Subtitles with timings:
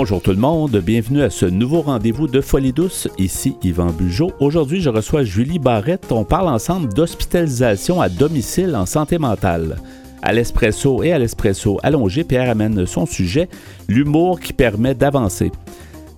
[0.00, 3.08] Bonjour tout le monde, bienvenue à ce nouveau rendez-vous de Folie douce.
[3.18, 4.30] Ici Yvan Bugeaud.
[4.38, 6.12] Aujourd'hui, je reçois Julie Barrette.
[6.12, 9.78] On parle ensemble d'hospitalisation à domicile en santé mentale.
[10.22, 13.48] À l'espresso et à l'espresso allongé, Pierre amène son sujet,
[13.88, 15.50] l'humour qui permet d'avancer.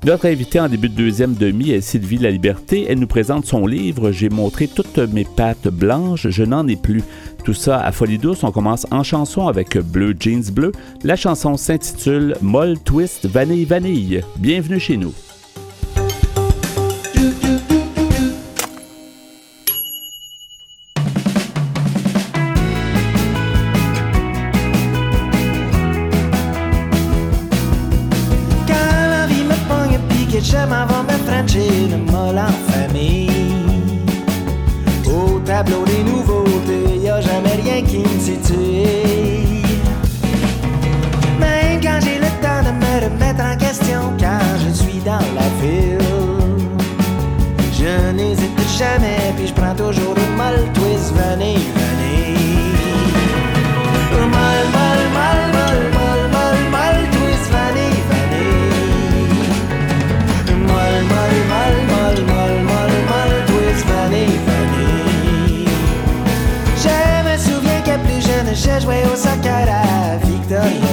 [0.02, 2.86] Notre invitée en début de deuxième demi est Sylvie La Liberté.
[2.88, 7.02] Elle nous présente son livre J'ai montré toutes mes pattes blanches, je n'en ai plus.
[7.44, 8.42] Tout ça à Folie douce.
[8.42, 10.72] On commence en chanson avec Bleu Jeans Bleu.
[11.04, 14.22] La chanson s'intitule Molle Twist Vanille Vanille.
[14.38, 15.12] Bienvenue chez nous.
[68.54, 70.89] Je jouais au soccer à Victoriaville.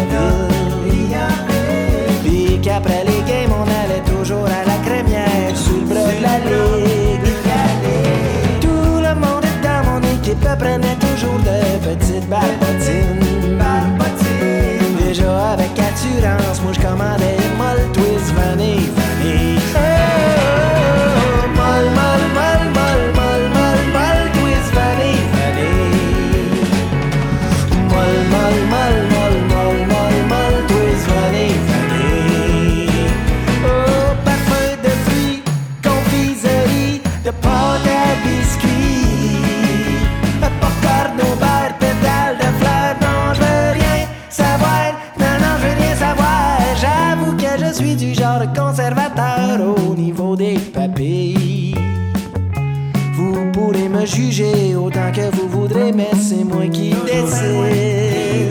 [54.17, 58.49] Juger autant que vous voudrez, mais c'est moi qui décide.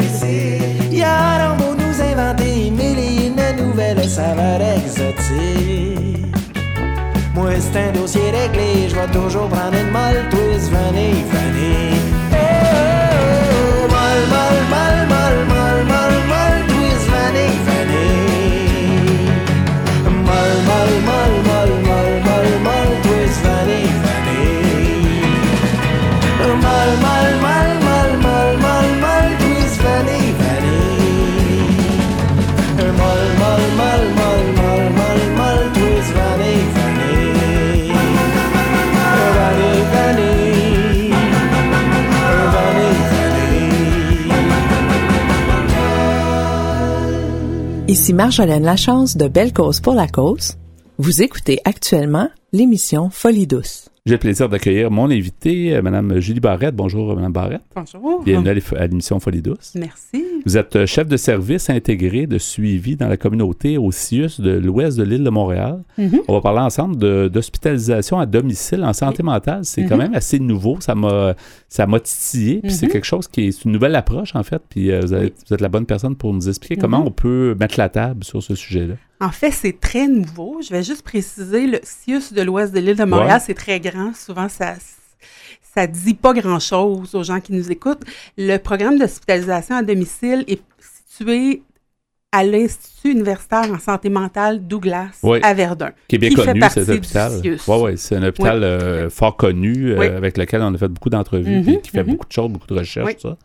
[0.93, 6.25] Y'a beau nous inventer mille et une nouvelles saveurs exotiques.
[7.35, 12.01] Moi, c'est un dossier réglé, je vais toujours prendre une molle, twist, vanille, vanille.
[12.31, 15.16] Oh, oh, molle, molle, molle, molle, molle,
[47.89, 50.55] Ici Marjolaine Lachance de Belle Cause pour la Cause.
[50.99, 53.89] Vous écoutez actuellement l'émission Folie douce.
[54.07, 56.77] J'ai le plaisir d'accueillir mon invité, euh, Mme Julie Barrette.
[56.77, 57.63] Bonjour, Mme Barrette.
[57.75, 58.23] Bonjour.
[58.23, 59.73] Bienvenue à l'é- à l'émission Folie douce.
[59.75, 60.25] Merci.
[60.47, 64.53] Vous êtes euh, chef de service intégré de suivi dans la communauté au CIUS de
[64.53, 65.83] l'ouest de l'île de Montréal.
[65.99, 66.21] Mhm.
[66.29, 69.61] On va parler ensemble de- d'hospitalisation à domicile en santé mentale.
[69.65, 70.03] C'est quand Mhm.
[70.03, 70.77] même assez nouveau.
[70.81, 71.35] Ça m'a
[71.69, 72.61] ça m'a titillé.
[72.63, 72.93] Puis c'est Mhm.
[72.93, 74.63] quelque chose qui est une nouvelle approche, en fait.
[74.69, 77.07] Puis euh, vous, êtes la bonne personne pour nous expliquer comment Mhm.
[77.07, 78.95] on peut mettre la table sur ce sujet-là.
[79.21, 80.61] En fait, c'est très nouveau.
[80.63, 83.41] Je vais juste préciser, le CIUS de l'ouest de l'île de Montréal, Ouais.
[83.45, 84.15] c'est très grand.
[84.15, 84.75] Souvent, ça
[85.75, 88.03] ça dit pas grand-chose aux gens qui nous écoutent.
[88.39, 90.63] Le programme d'hospitalisation à domicile est
[91.11, 91.63] situé
[92.37, 95.39] à l'Institut universitaire en santé mentale Douglas Oui.
[95.43, 95.91] à Verdun.
[96.09, 97.33] Qui est bien Qui connu, cet hôpital.
[97.45, 101.11] Oui, oui, c'est un hôpital euh, fort connu euh, avec lequel on a fait beaucoup
[101.11, 102.11] d'entrevues puis qui fait mhm.
[102.13, 103.37] beaucoup de choses, beaucoup de recherches, ça.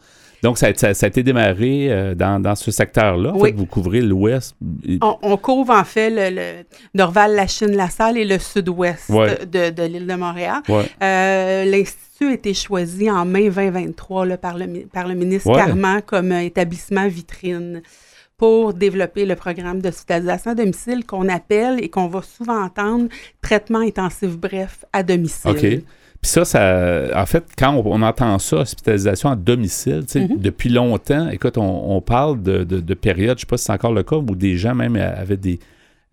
[0.43, 3.31] Donc, ça, a- ça- ça a été démarré euh, dans, dans ce secteur-là.
[3.31, 3.49] En Oui.
[3.51, 4.55] fait, vous couvrez l'ouest.
[4.87, 6.51] et- On, on couvre en fait le, le
[6.95, 9.37] Dorval, la Chine, la Salle et le sud-ouest Ouais.
[9.45, 10.61] de, de l'île de Montréal.
[10.67, 10.85] Ouais.
[11.03, 15.57] Euh, L'Institut a été choisi en mai 2023 là, par, le, par le ministre Ouais.
[15.57, 17.83] Carman comme établissement vitrine
[18.41, 23.07] pour développer le programme d'hospitalisation à domicile qu'on appelle et qu'on va souvent entendre
[23.39, 25.51] traitement intensif bref à domicile.
[25.51, 25.59] OK.
[25.59, 25.83] Puis
[26.23, 30.39] ça, ça, en fait, quand on, on entend ça, hospitalisation à domicile, Mhm.
[30.39, 33.73] depuis longtemps, écoute, on, on parle de, de, de périodes, je sais pas si c'est
[33.73, 35.59] encore le cas, où des gens même avaient des...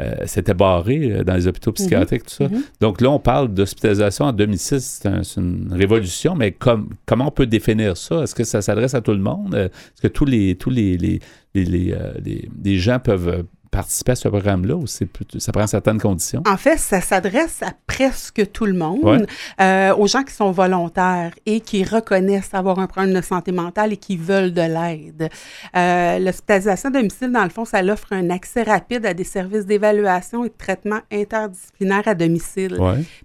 [0.00, 2.48] euh, s'étaient barrés euh, dans les hôpitaux psychiatriques, tout ça.
[2.48, 2.62] Mhm.
[2.80, 7.28] Donc là, on parle d'hospitalisation à domicile, c'est un- c'est une révolution, mais comme, comment
[7.28, 8.22] on peut définir ça?
[8.22, 9.54] Est-ce que ça s'adresse à tout le monde?
[9.54, 11.18] Euh, Est-ce que tous les tous les, les,
[11.54, 13.44] les, les, les- les gens peuvent,
[13.78, 16.42] participer à ce programme-là ou ça prend certaines conditions?
[16.46, 19.26] En fait, ça s'adresse à presque tout le monde, Ouais.
[19.60, 23.92] euh, aux gens qui sont volontaires et qui reconnaissent avoir un problème de santé mentale
[23.92, 25.28] et qui veulent de l'aide.
[25.76, 29.66] Euh, L'hospitalisation à domicile, dans le fond, ça offre un accès rapide à des services
[29.66, 32.76] d'évaluation et de traitement interdisciplinaire à domicile.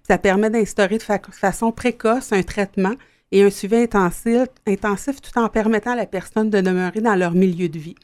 [0.07, 2.93] Ça permet d'instaurer de fa- façon précoce un traitement
[3.31, 7.31] et un suivi intensif, intensif tout en permettant à la personne de demeurer dans leur
[7.31, 7.95] milieu de vie.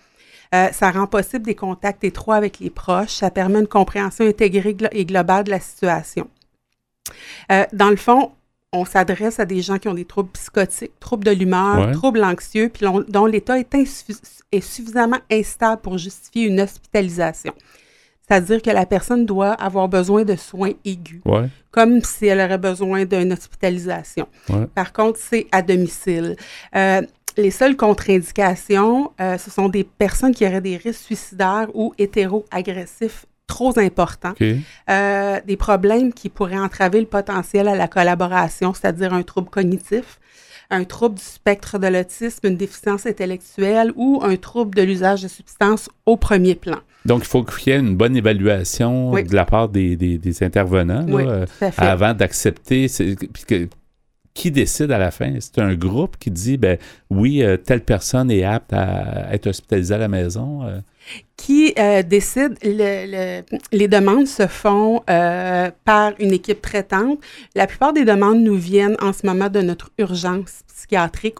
[0.55, 3.15] Euh, ça rend possible des contacts étroits avec les proches.
[3.15, 6.27] Ça permet une compréhension intégrée et globale de la situation.
[7.51, 8.31] Euh, dans le fond,
[8.71, 11.91] on s'adresse à des gens qui ont des troubles psychotiques, troubles de l'humeur, Ouais.
[11.91, 17.53] troubles anxieux, puis dont l'état est, suffisamment instable pour justifier une hospitalisation.
[18.27, 21.49] C'est-à-dire que la personne doit avoir besoin de soins aigus Ouais.
[21.71, 24.27] comme si elle aurait besoin d'une hospitalisation.
[24.49, 24.67] Ouais.
[24.75, 26.35] Par contre, c'est à domicile.
[26.75, 27.01] Euh,
[27.39, 33.25] les seules contre-indications, euh, ce sont des personnes qui auraient des risques suicidaires ou hétéro-agressifs
[33.47, 34.33] trop importants,
[34.89, 40.19] euh, des problèmes qui pourraient entraver le potentiel à la collaboration, c'est-à-dire un trouble cognitif,
[40.69, 45.27] un trouble du spectre de l'autisme, une déficience intellectuelle ou un trouble de l'usage de
[45.27, 46.77] substances au premier plan.
[47.05, 49.23] Donc, il faut qu'il y ait une bonne évaluation Oui.
[49.23, 51.45] de la part des, des- des intervenants Oui, euh,
[51.77, 52.87] avant d'accepter.
[54.39, 55.31] Qui décide à la fin?
[55.39, 56.77] C'est un groupe qui dit, ben
[57.09, 60.63] oui, euh, telle personne est apte à être hospitalisée à la maison.
[60.63, 60.79] euh.
[61.37, 63.41] qui euh, décide, le- le-
[63.71, 67.19] les demandes se font par une équipe traitante.
[67.55, 70.53] La plupart des demandes nous viennent en ce moment de notre urgence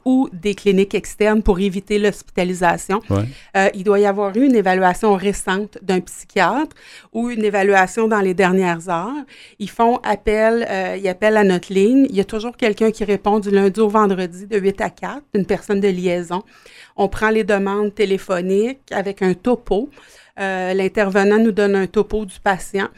[0.06, 3.02] ou des cliniques externes pour éviter l'hospitalisation.
[3.10, 3.26] Ouais.
[3.56, 6.76] Euh, il doit y avoir eu une évaluation récente d'un psychiatre
[7.14, 9.26] ou une évaluation dans les dernières heures.
[9.60, 12.06] Ils font appel, euh, ils appellent à notre ligne.
[12.10, 15.22] Il y a toujours quelqu'un qui répond du lundi au vendredi de 8 à 4,
[15.34, 16.44] une personne de liaison.
[16.96, 19.90] On prend les demandes téléphoniques avec un topo.
[20.40, 22.90] Euh, L'intervenant nous donne un topo du patient.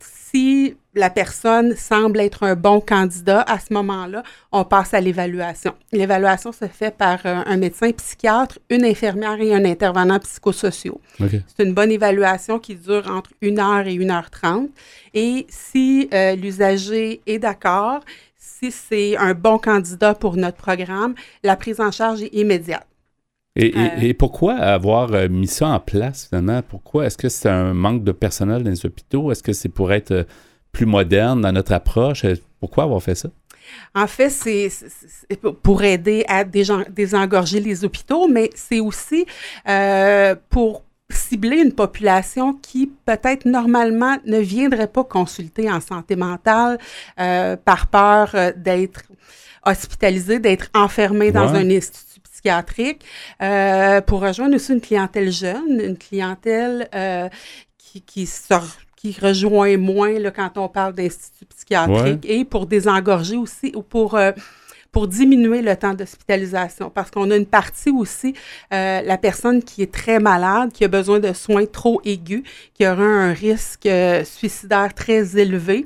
[0.00, 4.22] Si la personne semble être un bon candidat, à ce moment-là,
[4.52, 5.72] on passe à l'évaluation.
[5.92, 11.00] L'évaluation se fait par euh, un médecin psychiatre, une infirmière et un intervenant psychosociaux.
[11.18, 14.68] C'est une bonne évaluation qui dure entre 1 heure et 1 heure 30.
[15.14, 18.00] Et si euh, l'usager est d'accord,
[18.36, 22.86] si c'est un bon candidat pour notre programme, la prise en charge est immédiate.
[23.56, 23.88] Et, et- Euh.
[24.00, 26.60] et pourquoi avoir mis ça en place, finalement?
[26.62, 27.06] Pourquoi?
[27.06, 29.30] Est-ce que c'est un manque de personnel dans les hôpitaux?
[29.32, 30.26] Est-ce que c'est pour être
[30.72, 32.24] plus moderne dans notre approche?
[32.24, 33.28] Euh, Pourquoi avoir fait ça?
[33.94, 34.70] En fait, c'est
[35.62, 39.24] pour aider à désengorger les hôpitaux, mais c'est aussi
[39.68, 46.78] euh, pour cibler une population qui peut-être normalement ne viendrait pas consulter en santé mentale
[47.20, 49.02] euh, par peur d'être
[49.64, 53.04] hospitalisé, d'être enfermé dans un institut psychiatrique,
[53.40, 56.88] euh, pour rejoindre aussi une clientèle jeune, une clientèle
[57.78, 58.66] qui, qui sort
[59.02, 64.14] qui rejoint moins là, quand on parle d'institut psychiatrique et pour désengorger aussi ou pour
[64.14, 64.30] euh,
[64.92, 66.88] pour diminuer le temps d'hospitalisation.
[66.88, 68.34] Parce qu'on a une partie aussi
[68.72, 72.86] euh, la personne qui est très malade qui a besoin de soins trop aigus qui
[72.86, 75.84] aura un risque euh, suicidaire très élevé.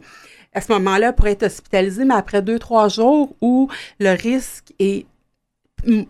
[0.52, 5.06] À ce moment-là pour être hospitalisé mais après deux trois jours où le risque est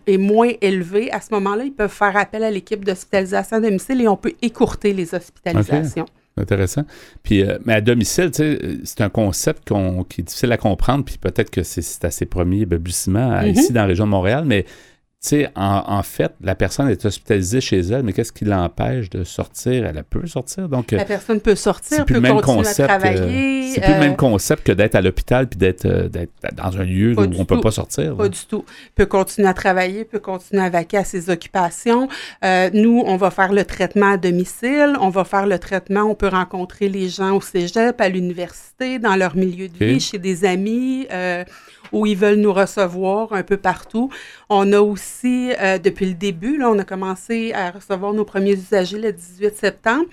[0.07, 4.01] est moins élevé, à ce moment-là, ils peuvent faire appel à l'équipe d'hospitalisation à domicile
[4.01, 6.05] et on peut écouter les hospitalisations.
[6.37, 6.83] Intéressant.
[7.23, 10.57] Puis, euh, mais à domicile, tu sais, c'est un concept qu'on- qui est difficile à
[10.57, 13.51] comprendre, puis peut-être que c'est- à ses premiers balbutiements à- Mhm.
[13.51, 14.65] ici dans la région de Montréal, mais
[15.19, 19.23] sais, en, en fait, la personne est hospitalisée chez elle, mais qu'est-ce qui l'empêche de
[19.23, 19.85] sortir?
[19.85, 22.57] Elle peut sortir, donc euh, La personne peut sortir, c'est plus peut le même continuer
[22.63, 22.79] concept.
[22.79, 23.71] à euh, travailler.
[23.73, 26.07] c'est plus le euh, même concept que d'être à l'hôpital puis d'être euh,
[26.55, 27.61] dans un lieu où on peut tout.
[27.61, 28.15] pas sortir.
[28.15, 28.29] Pas là.
[28.29, 28.63] du tout.
[28.95, 32.07] Peut continuer à travailler, peut continuer à vaquer à ses occupations.
[32.45, 36.15] Euh, nous, on va faire le traitement à domicile, on va faire le traitement, on
[36.15, 40.45] peut rencontrer les gens au cégep, à l'université, dans leur milieu de vie, chez des
[40.45, 41.43] amis, euh,
[41.91, 44.09] où ils veulent nous recevoir un peu partout.
[44.49, 48.53] On a aussi, euh, depuis le début, là, on a commencé à recevoir nos premiers
[48.53, 50.05] usagers le 18 septembre.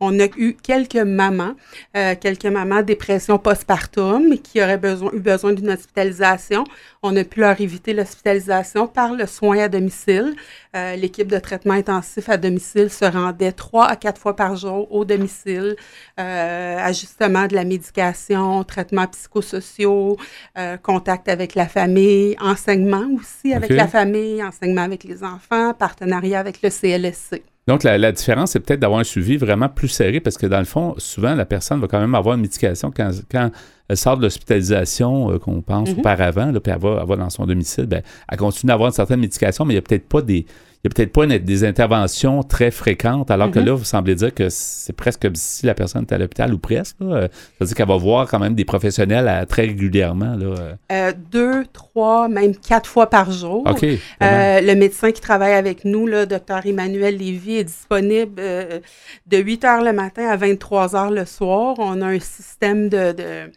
[0.00, 1.54] On a eu quelques mamans,
[1.96, 6.64] euh, quelques mamans dépression postpartum qui auraient besoin, eu besoin d'une hospitalisation.
[7.02, 10.34] On a pu leur éviter l'hospitalisation par le soin à domicile.
[10.74, 14.90] Euh, L'équipe de traitement intensif à domicile se rendait trois à quatre fois par jour
[14.92, 15.76] au domicile,
[16.16, 20.16] ajustement de la médication, traitements psychosociaux,
[20.58, 20.76] euh,
[21.16, 26.60] contact avec la famille, enseignement aussi avec la famille, enseignement avec les enfants, partenariat avec
[26.62, 27.42] le CLSC.
[27.66, 30.60] Donc, la, la différence, c'est peut-être d'avoir un suivi vraiment plus serré parce que dans
[30.60, 33.50] le fond, souvent, la personne va quand même avoir une médication quand, quand
[33.88, 35.98] elle sort de l'hospitalisation euh, qu'on pense Mhm.
[35.98, 38.94] auparavant, là, puis elle va, elle va dans son domicile, ben, elle continue d'avoir une
[38.94, 40.46] certaine médication, mais il n'y a peut-être pas des.
[40.86, 43.64] Il y a peut-être pas une- des interventions très fréquentes, alors que Mhm.
[43.66, 46.58] là, vous semblez dire que c'est presque comme si la personne était à l'hôpital ou
[46.58, 46.94] presque.
[47.00, 50.36] C'est-à-dire qu'elle va voir quand même des professionnels très régulièrement.
[50.36, 50.46] Là.
[50.46, 50.72] euh.
[50.92, 53.64] Euh, deux, trois, même quatre fois par jour.
[53.66, 53.80] OK.
[53.80, 53.96] vraiment.
[54.22, 58.78] Euh, le médecin qui travaille avec nous, le docteur Emmanuel Lévy, est disponible euh,
[59.26, 61.74] de 8 heures le matin à 23 heures le soir.
[61.78, 63.50] On a un système de, de,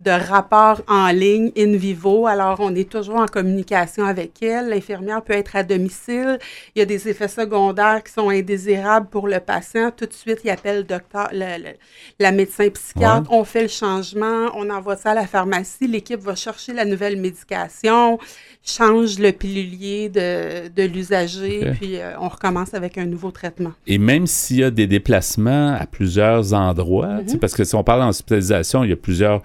[0.00, 2.26] de rapport en ligne, in vivo.
[2.26, 4.70] Alors, on est toujours en communication avec elle.
[4.70, 6.38] L'infirmière peut être à domicile.
[6.74, 9.90] Il y a des effets secondaires qui sont indésirables pour le patient.
[9.94, 11.76] Tout de suite, il appelle le docteur, le- le-
[12.18, 13.30] la médecin psychiatre.
[13.30, 14.46] On fait le changement.
[14.54, 15.86] On envoie ça à la pharmacie.
[15.86, 18.18] L'équipe va chercher la nouvelle médication
[18.62, 23.72] change le pilulier de, de l'usager, puis euh, on recommence avec un nouveau traitement.
[23.86, 27.38] Et même s'il y a des déplacements à plusieurs endroits, Mhm.
[27.38, 29.40] parce que si on parle d'hospitalisation, il y a plusieurs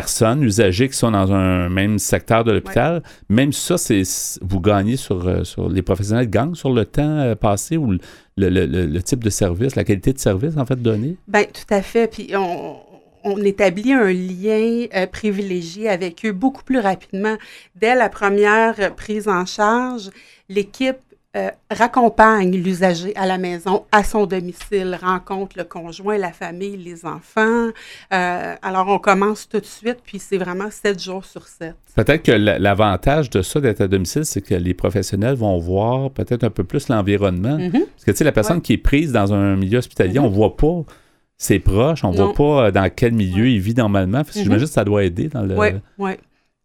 [0.00, 3.02] personnes, usagers qui sont dans un même secteur de l'hôpital.
[3.30, 4.02] Même ça, c'est
[4.42, 7.98] vous gagnez sur, euh, sur les professionnels gagnent sur le temps euh, passé ou le,
[8.36, 11.16] le- le- le type de service, la qualité de service en fait donné.
[11.28, 12.10] Ben tout à fait.
[12.10, 12.76] Puis on,
[13.24, 17.36] on établit un lien euh, privilégié avec eux beaucoup plus rapidement.
[17.74, 20.10] Dès la première prise en charge,
[20.50, 20.98] l'équipe
[21.36, 27.04] euh, raccompagne l'usager à la maison, à son domicile, rencontre le conjoint, la famille, les
[27.04, 27.68] enfants.
[28.12, 31.74] Euh, alors on commence tout de suite, puis c'est vraiment sept jours sur sept.
[31.94, 36.10] Peut-être que la- l'avantage de ça d'être à domicile, c'est que les professionnels vont voir
[36.10, 37.58] peut-être un peu plus l'environnement.
[37.58, 37.70] Mhm.
[37.72, 38.62] Parce que tu sais, la personne Ouais.
[38.62, 40.24] qui est prise dans un milieu hospitalier, Mhm.
[40.26, 40.84] on voit pas
[41.38, 42.26] ses proches, on Non.
[42.26, 44.24] voit pas euh, dans quel milieu il vit normalement.
[44.24, 44.42] Que Mhm.
[44.44, 45.54] J'imagine que ça doit aider dans le.
[45.54, 46.12] Oui, oui.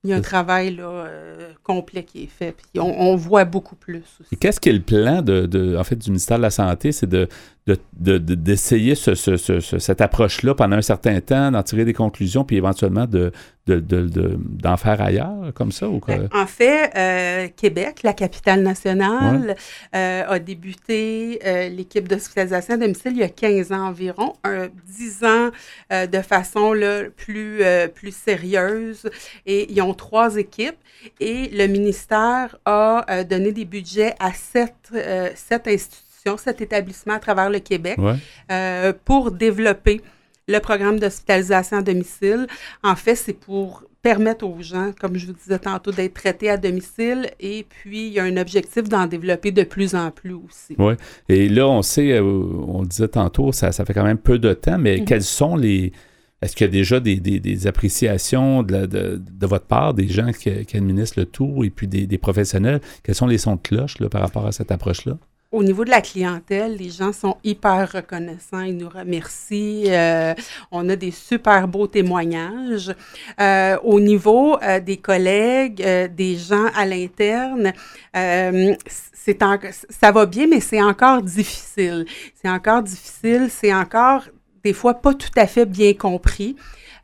[0.03, 3.15] Il y a un c'est- travail là, euh, complet qui est fait, puis on, on
[3.15, 4.01] voit beaucoup plus
[4.39, 6.91] qu'est-ce qui est le plan de, de- en fait, du ministère de la Santé?
[6.91, 7.27] C'est de,
[7.67, 11.61] de- de- de- d'essayer ce- ce- ce- ce- cette approche-là pendant un certain temps, d'en
[11.61, 13.31] tirer des conclusions, puis éventuellement de,
[13.67, 15.87] de- de- de- d'en faire ailleurs, comme ça?
[15.87, 16.15] Ou quoi?
[16.17, 19.55] Ben, En fait, euh, Québec, la capitale nationale,
[19.95, 24.67] euh, a débuté euh, l'équipe d'hospitalisation à domicile il y a 15 ans environ, un,
[24.87, 25.51] 10 ans
[25.93, 29.07] euh, de façon là, plus, euh, plus sérieuse.
[29.45, 30.77] Et ils ont trois équipes.
[31.19, 37.15] Et le ministère a euh, donné des budgets à sept, euh, sept institutions, sept établissements
[37.15, 38.15] à travers le Québec Ouais.
[38.51, 40.01] euh, pour développer
[40.47, 42.47] le programme d'hospitalisation à domicile.
[42.83, 46.57] En fait, c'est pour permettre aux gens, comme je vous disais tantôt, d'être traités à
[46.57, 50.75] domicile et puis il y a un objectif d'en développer de plus en plus aussi.
[50.79, 50.97] Ouais.
[51.29, 54.39] Et là, on sait, euh, on le disait tantôt, ça, ça fait quand même peu
[54.39, 55.05] de temps, mais Mhm.
[55.05, 55.93] quels sont les.
[56.41, 59.93] Est-ce qu'il y a déjà des, des- des appréciations de, la- de- de votre part,
[59.93, 62.81] des gens qui, qui administrent le tout et puis des, des professionnels?
[63.03, 65.19] Quels sont les sons de cloche là, par rapport à cette approche-là?
[65.51, 69.83] Au niveau de la clientèle, les gens sont hyper reconnaissants, ils nous remercient.
[69.89, 70.33] euh,
[70.71, 72.93] on a des super beaux témoignages.
[73.39, 77.73] Euh, au niveau euh, des collègues, euh, des gens à l'interne,
[78.15, 82.05] euh, c'est en- ça va bien, mais c'est encore difficile.
[82.41, 84.23] C'est encore difficile, c'est encore
[84.63, 86.55] des fois pas tout à fait bien compris.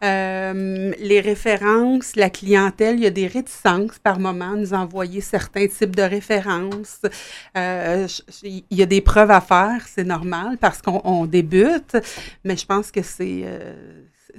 [0.03, 5.21] Euh, les références, la clientèle, il y a des réticences par moment à nous envoyer
[5.21, 7.01] certains types de références.
[7.57, 8.07] Euh,
[8.43, 11.97] il y a des preuves à faire, c'est normal parce qu'on on débute,
[12.43, 13.73] mais je pense que c'est euh,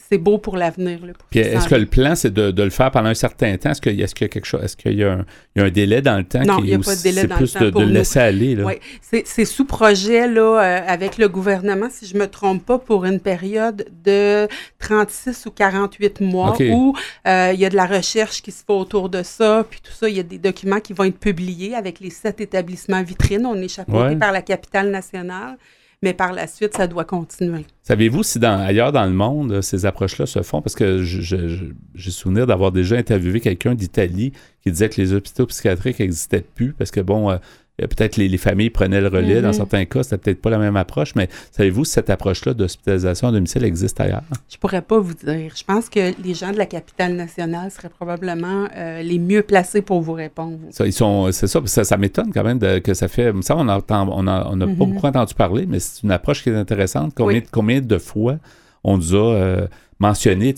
[0.08, 0.98] c'est beau pour l'avenir.
[1.34, 3.70] est-ce que le plan, c'est de, de le faire pendant un certain temps?
[3.70, 5.26] Est-ce qu'il y, a- est-ce qu'il y a quelque chose, est-ce qu'il y a un,
[5.56, 6.42] il y a un délai dans le temps?
[6.44, 7.80] Non, il est y a pas de délai c'est dans le plus temps de, pour
[7.80, 8.54] de le laisser aller.
[8.54, 8.64] Là?
[8.64, 12.78] Oui, c'est c'est sous projet là, euh, avec le gouvernement, si je me trompe pas,
[12.78, 14.46] pour une période de
[14.78, 16.94] 36 ou 48 mois où
[17.26, 19.92] euh, il y a de la recherche qui se fait autour de ça, puis tout
[19.92, 23.44] ça, il y a des documents qui vont être publiés avec les sept établissements vitrines.
[23.46, 24.16] On est chapeauté Ouais.
[24.16, 25.56] par la capitale nationale,
[26.02, 27.64] mais par la suite, ça doit continuer.
[27.88, 30.60] Savez-vous si dans, ailleurs dans le monde, euh, ces approches-là se font?
[30.60, 35.98] Parce que j'ai souvenir d'avoir déjà interviewé quelqu'un d'Italie qui disait que les hôpitaux psychiatriques
[35.98, 37.36] n'existaient plus parce que, bon, euh,
[37.78, 39.40] peut-être les, les familles prenaient le relais.
[39.40, 39.52] Dans Mhm.
[39.54, 43.30] certains cas, c'était peut-être pas la même approche, mais savez-vous si cette approche-là d'hospitalisation à
[43.32, 44.22] domicile existe ailleurs?
[44.50, 45.52] Je pourrais pas vous dire.
[45.56, 49.80] Je pense que les gens de la capitale nationale seraient probablement euh, les mieux placés
[49.80, 50.58] pour vous répondre.
[50.70, 53.32] Ça, ils sont, c'est ça, ça, ça m'étonne quand même de- que ça fait.
[53.42, 54.74] Ça, on n'a on a, on pas Mhm.
[54.74, 57.12] beaucoup entendu parler, mais c'est une approche qui est intéressante.
[57.14, 57.44] Combien, Oui.
[57.52, 58.38] combien de fois
[58.84, 59.66] on nous a euh,
[59.98, 60.54] mentionné,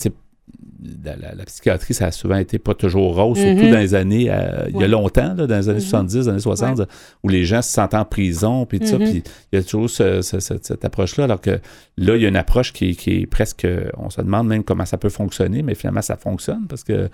[1.03, 3.71] la, la- la psychiatrie, ça a souvent été pas toujours rose, surtout Mhm.
[3.71, 5.85] dans les années, euh, il y a longtemps, là, dans les années Mhm.
[5.85, 6.81] 70, années 60,
[7.23, 9.05] où les gens se sentent en prison, puis ça, Mhm.
[9.09, 11.59] puis il y a toujours ce- ce- ce- cette approche-là, alors que
[11.97, 14.85] là, il y a une approche qui, qui est presque, on se demande même comment
[14.85, 17.09] ça peut fonctionner, mais finalement, ça fonctionne, parce que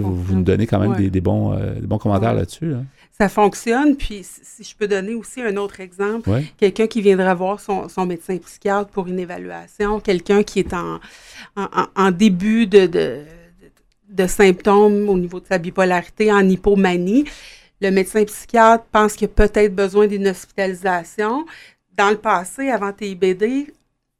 [0.00, 0.98] vous, nous donnez quand même Ouais.
[0.98, 2.74] des, des bons, euh, des bons commentaires là-dessus.
[2.74, 2.84] hein.
[3.16, 3.96] Ça fonctionne.
[3.96, 6.44] Puis, si je peux donner aussi un autre exemple, Ouais.
[6.58, 10.98] quelqu'un qui viendra voir son, son médecin psychiatre pour une évaluation, quelqu'un qui est en,
[11.56, 13.22] en, début de, de, de,
[14.08, 17.24] de symptômes au niveau de sa bipolarité en hypomanie.
[17.80, 21.46] Le médecin psychiatre pense qu'il a peut-être besoin d'une hospitalisation.
[21.96, 23.72] Dans le passé, avant TIBD,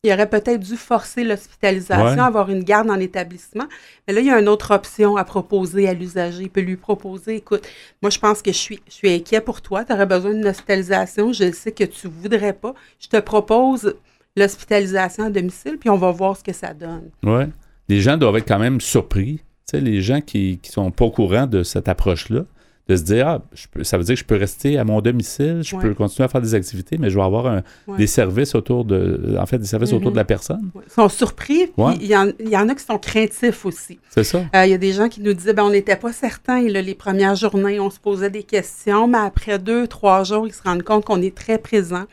[0.05, 2.19] il aurait peut-être dû forcer l'hospitalisation, Ouais.
[2.21, 3.65] avoir une garde en établissement.
[4.07, 6.43] Mais là, il y a une autre option à proposer à l'usager.
[6.43, 7.67] Il peut lui proposer, écoute,
[8.03, 9.85] moi, je pense que je suis, je suis inquiet pour toi.
[9.85, 11.33] Tu aurais besoin d'une hospitalisation.
[11.33, 12.75] Je sais que tu voudrais pas.
[13.01, 13.95] Je te propose
[14.37, 17.11] l'hospitalisation à domicile, puis on va voir ce que ça donne.
[17.23, 17.49] Ouais.
[17.89, 19.37] Les gens doivent être quand même surpris.
[19.37, 19.43] Tu
[19.79, 22.45] sais, les gens qui ne sont pas au courant de cette approche-là,
[22.87, 25.01] de se dire, ah, je peux- ça veut dire que je peux rester à mon
[25.01, 25.83] domicile, je Ouais.
[25.83, 27.97] peux continuer à faire des activités, mais je vais avoir un- Ouais.
[27.97, 30.13] des services autour de, en fait, des services autour Mhm.
[30.13, 30.71] de la personne.
[30.75, 30.83] Ouais.
[30.87, 33.99] Ils sont surpris, puis il y, en, il y en a qui sont craintifs aussi.
[34.11, 34.45] C'est ça?
[34.55, 36.83] Euh, Il y a des gens qui nous disaient, ben, on n'était pas certains, là,
[36.83, 40.63] les premières journées, on se posait des questions, mais après deux, trois jours, ils se
[40.63, 42.05] rendent compte qu'on est très présent.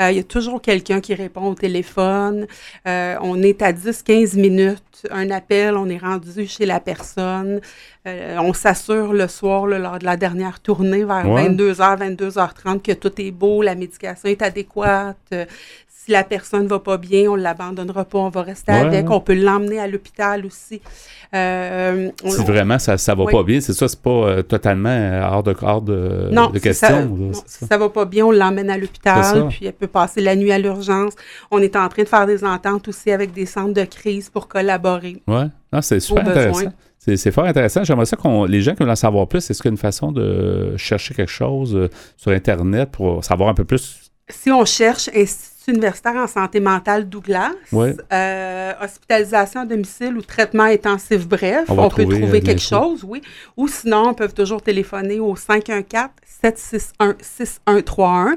[0.00, 2.46] Euh, il y a toujours quelqu'un qui répond au téléphone.
[2.86, 7.60] Euh, on est à 10-15 minutes, un appel, on est rendu chez la personne.
[8.06, 11.48] Euh, on s'assure le soir, là, lors de la dernière tournée, vers Ouais.
[11.48, 15.16] 22h, 22h30, que tout est beau, la médication est adéquate.
[15.32, 15.44] Euh,
[16.08, 18.78] si la personne ne va pas bien, on ne l'abandonnera pas, on va rester Ouais,
[18.78, 19.10] avec.
[19.10, 20.80] On peut l'emmener à l'hôpital aussi.
[21.34, 23.32] Euh, on- Si vraiment ça ça va Oui.
[23.32, 26.58] pas bien, c'est ça, c'est pas euh, totalement euh, hors de, hors de, non, de
[26.58, 26.88] question.
[26.88, 27.66] ça, non, ça.
[27.66, 30.58] ça va pas bien, on l'emmène à l'hôpital, puis elle peut passer la nuit à
[30.58, 31.12] l'urgence.
[31.50, 34.48] On est en train de faire des ententes aussi avec des centres de crise pour
[34.48, 35.22] collaborer.
[35.26, 35.50] Non,
[35.82, 36.72] c'est super intéressant.
[36.98, 37.84] C'est, c'est fort intéressant.
[37.84, 39.76] J'aimerais ça qu'on les gens qui veulent en savoir plus, est-ce qu'il y a une
[39.78, 44.00] façon de chercher quelque chose sur Internet pour savoir un peu plus?
[44.30, 47.94] Si on cherche Institut universitaire en santé mentale Douglas, Ouais.
[48.12, 53.20] euh, hospitalisation à domicile ou traitement intensif bref, On peut trouver, euh, quelque chose, oui.
[53.56, 58.36] Ou sinon, on peut toujours téléphoner au 514-761-6131,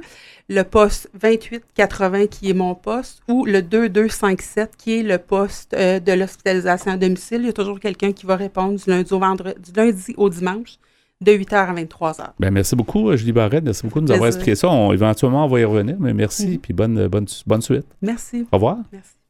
[0.49, 5.99] le poste 2880 qui est mon poste, ou le 2257 qui est le poste euh,
[5.99, 7.41] de l'hospitalisation à domicile.
[7.41, 10.29] Il y a toujours quelqu'un qui va répondre du lundi au vendredi, du lundi au
[10.29, 10.77] dimanche,
[11.21, 12.31] de 8h à 23h.
[12.39, 13.63] Ben, merci beaucoup, euh, Julie Barrette.
[13.63, 14.69] Merci beaucoup de nous avoir expliqué ça.
[14.69, 16.57] On, éventuellement, on va y revenir, mais merci, Mhm.
[16.59, 17.85] puis bonne, bonne, bonne suite.
[18.01, 18.47] Merci.
[18.51, 18.77] Au revoir.
[18.91, 19.20] Merci.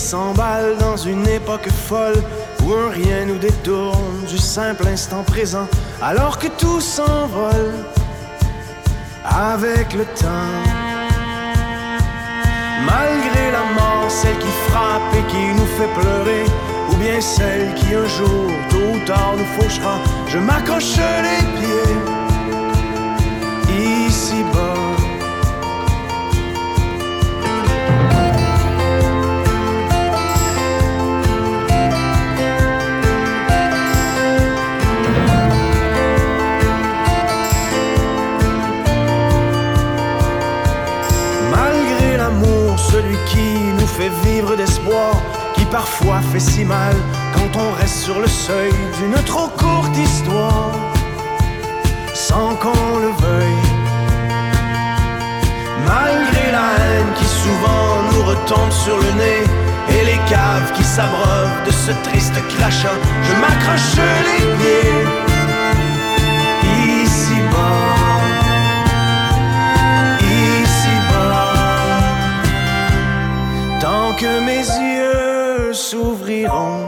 [0.00, 2.22] S'emballent dans une époque folle
[2.64, 5.66] où un rien nous détourne du simple instant présent,
[6.02, 7.74] alors que tout s'envole
[9.24, 10.56] avec le temps.
[12.92, 16.44] Malgré la mort, celle qui frappe et qui nous fait pleurer,
[16.90, 19.96] ou bien celle qui un jour, tôt ou tard, nous fauchera,
[20.28, 21.94] je m'accroche les pieds
[24.08, 24.79] ici-bas.
[44.08, 45.12] Vivre d'espoir,
[45.54, 46.94] qui parfois fait si mal
[47.34, 50.70] quand on reste sur le seuil d'une trop courte histoire,
[52.14, 53.66] sans qu'on le veuille.
[55.86, 59.44] Malgré la haine qui souvent nous retombe sur le nez,
[59.90, 65.29] et les caves qui s'abreuvent de ce triste crachat, je m'accroche les pieds
[74.20, 76.84] que mes yeux s'ouvriront,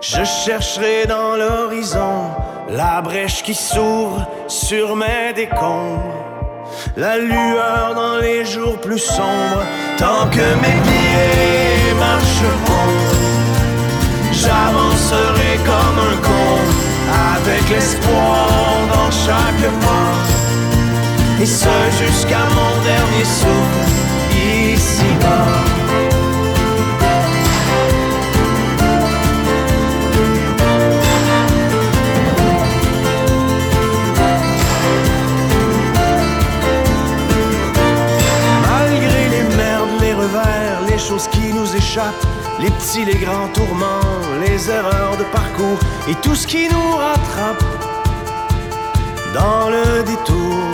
[0.00, 2.30] je chercherai dans l'horizon
[2.70, 6.14] la brèche qui s'ouvre sur mes décombres.
[6.96, 9.64] La lueur dans les jours plus sombres,
[9.98, 12.94] tant que mes pieds marcheront,
[14.32, 16.50] j'avancerai comme un con,
[17.36, 18.48] avec l'espoir
[18.94, 21.42] dans chaque pas.
[21.42, 24.07] Et ce jusqu'à mon dernier souffle
[39.30, 42.26] les merdes, les revers, les choses qui nous échappent,
[42.60, 44.00] les petits, les grands tourments,
[44.40, 47.64] les erreurs de parcours et tout ce qui nous rattrape
[49.34, 50.67] dans le détour.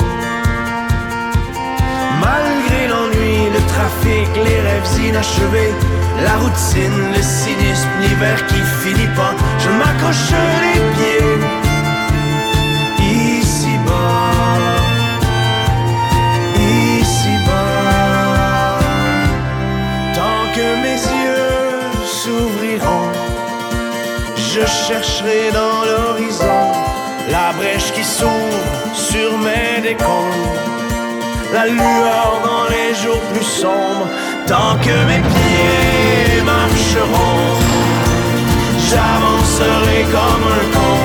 [4.04, 5.72] Les rêves inachevés,
[6.22, 9.34] La routine, le cynisme, l'hiver qui finit pas.
[9.58, 10.30] Je m'accroche
[10.62, 11.38] les pieds.
[13.40, 14.78] Ici bas.
[17.00, 18.78] Ici bas.
[20.14, 21.50] Tant que mes yeux
[22.06, 23.10] s'ouvriront,
[24.36, 26.62] je chercherai dans l'horizon
[27.30, 28.62] la brèche qui s'ouvre
[28.94, 30.73] sur mes décombres.
[31.54, 34.08] La lueur dans les jours plus sombres,
[34.44, 37.60] tant que mes pieds marcheront,
[38.88, 40.98] j'avancerai comme un con,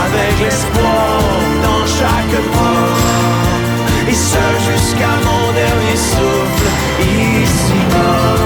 [0.00, 1.20] avec l'espoir
[1.62, 6.68] dans chaque pas, et ce jusqu'à mon dernier souffle,
[7.02, 8.45] ici-bas.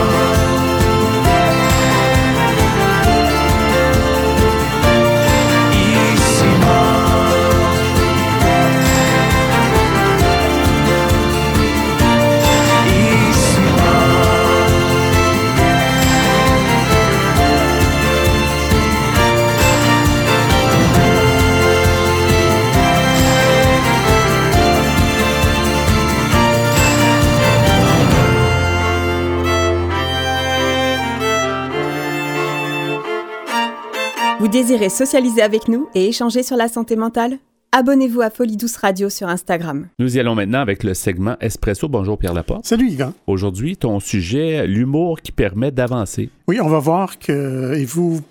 [34.41, 37.37] Vous désirez socialiser avec nous et échanger sur la santé mentale?
[37.73, 39.89] Abonnez-vous à Folie Douce Radio sur Instagram.
[39.99, 41.91] Nous y allons maintenant avec le segment Espresso.
[41.91, 42.65] Bonjour Pierre Laporte.
[42.65, 43.13] Salut Yvan.
[43.27, 46.31] Aujourd'hui, ton sujet, l'humour qui permet d'avancer.
[46.49, 48.23] Oui, on va voir que, et vous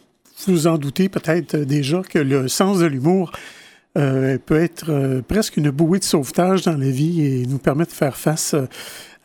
[0.48, 3.32] vous en doutez peut-être déjà, que le sens de l'humour
[3.96, 7.86] euh, peut être euh, presque une bouée de sauvetage dans la vie et nous permet
[7.86, 8.66] de faire face euh,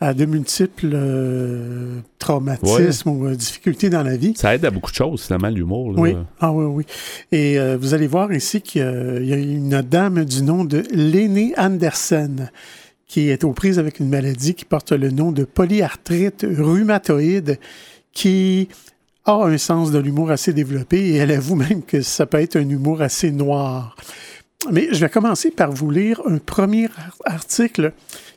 [0.05, 4.33] à de multiples euh, traumatismes ou euh, difficultés dans la vie.
[4.37, 5.93] Ça aide à beaucoup de choses, finalement, l'humour.
[5.97, 6.83] Oui, ah oui, oui.
[7.31, 11.53] Et euh, vous allez voir ici qu'il y a- une dame du nom de Léné
[11.57, 12.49] Andersen
[13.07, 17.59] qui est aux prises avec une maladie qui porte le nom de polyarthrite rhumatoïde
[18.11, 18.67] qui
[19.25, 22.55] a un sens de l'humour assez développé et elle avoue même que ça peut être
[22.57, 23.95] un humour assez noir.
[24.71, 27.91] Mais je vais commencer par vous lire un premier ar- article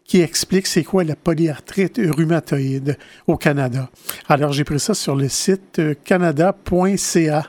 [0.09, 3.91] qui explique c'est quoi la polyarthrite rhumatoïde au Canada.
[4.27, 7.47] Alors, j'ai pris ça sur le site euh, canada.ca,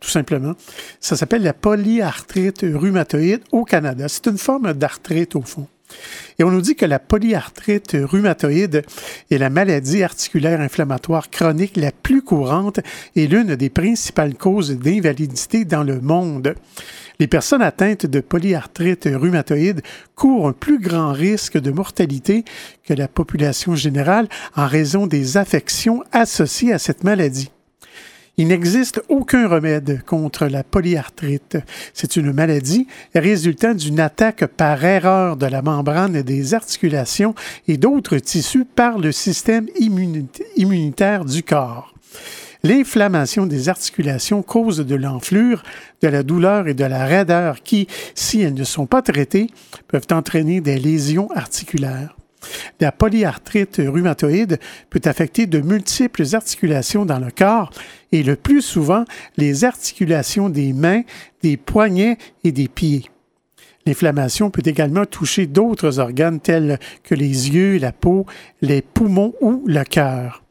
[0.00, 0.54] tout simplement.
[1.00, 4.06] Ça s'appelle la polyarthrite rhumatoïde au Canada.
[4.08, 5.66] C'est une forme d'arthrite, au fond.
[6.38, 8.82] Et on nous dit que la polyarthrite rhumatoïde
[9.30, 12.80] est la maladie articulaire inflammatoire chronique la plus courante
[13.16, 16.54] et l'une des principales causes d'invalidité dans le monde.
[17.18, 19.82] Les personnes atteintes de polyarthrite rhumatoïde
[20.14, 22.44] courent un plus grand risque de mortalité
[22.84, 27.50] que la population générale en raison des affections associées à cette maladie.
[28.38, 31.58] Il n'existe aucun remède contre la polyarthrite.
[31.92, 37.34] C'est une maladie résultant d'une attaque par erreur de la membrane des articulations
[37.68, 41.94] et d'autres tissus par le système immunita- immunitaire du corps.
[42.64, 45.62] L'inflammation des articulations cause de l'enflure,
[46.00, 49.48] de la douleur et de la raideur qui, si elles ne sont pas traitées,
[49.88, 52.16] peuvent entraîner des lésions articulaires.
[52.80, 54.58] La polyarthrite rhumatoïde
[54.90, 57.70] peut affecter de multiples articulations dans le corps
[58.12, 59.04] et le plus souvent
[59.36, 61.02] les articulations des mains,
[61.42, 63.10] des poignets et des pieds.
[63.86, 68.26] L'inflammation peut également toucher d'autres organes tels que les yeux, la peau,
[68.60, 70.42] les poumons ou le cœur.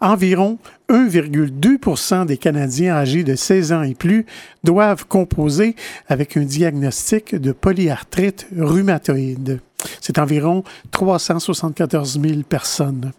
[0.00, 0.58] Environ
[0.90, 4.26] 1,2% des Canadiens âgés de 16 ans et plus
[4.64, 5.76] doivent composer
[6.08, 9.60] avec un diagnostic de polyarthrite rhumatoïde.
[10.00, 13.12] C'est environ 374 000 personnes.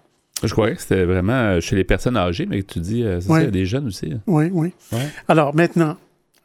[0.44, 3.30] Je croyais que c'était vraiment euh, chez les personnes âgées, mais tu dis, euh, c'est
[3.30, 3.38] Ouais.
[3.40, 4.12] ça, il y a des jeunes aussi.
[4.14, 4.20] hein.
[4.28, 4.74] Oui, oui.
[4.92, 5.08] Ouais.
[5.28, 5.98] Alors maintenant,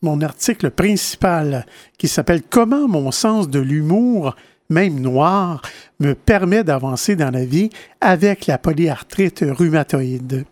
[0.03, 1.67] mon article principal
[1.99, 4.37] qui s'appelle Comment mon sens de l'humour,
[4.71, 5.61] même noir,
[5.99, 10.45] me permet d'avancer dans la vie avec la polyarthrite rhumatoïde.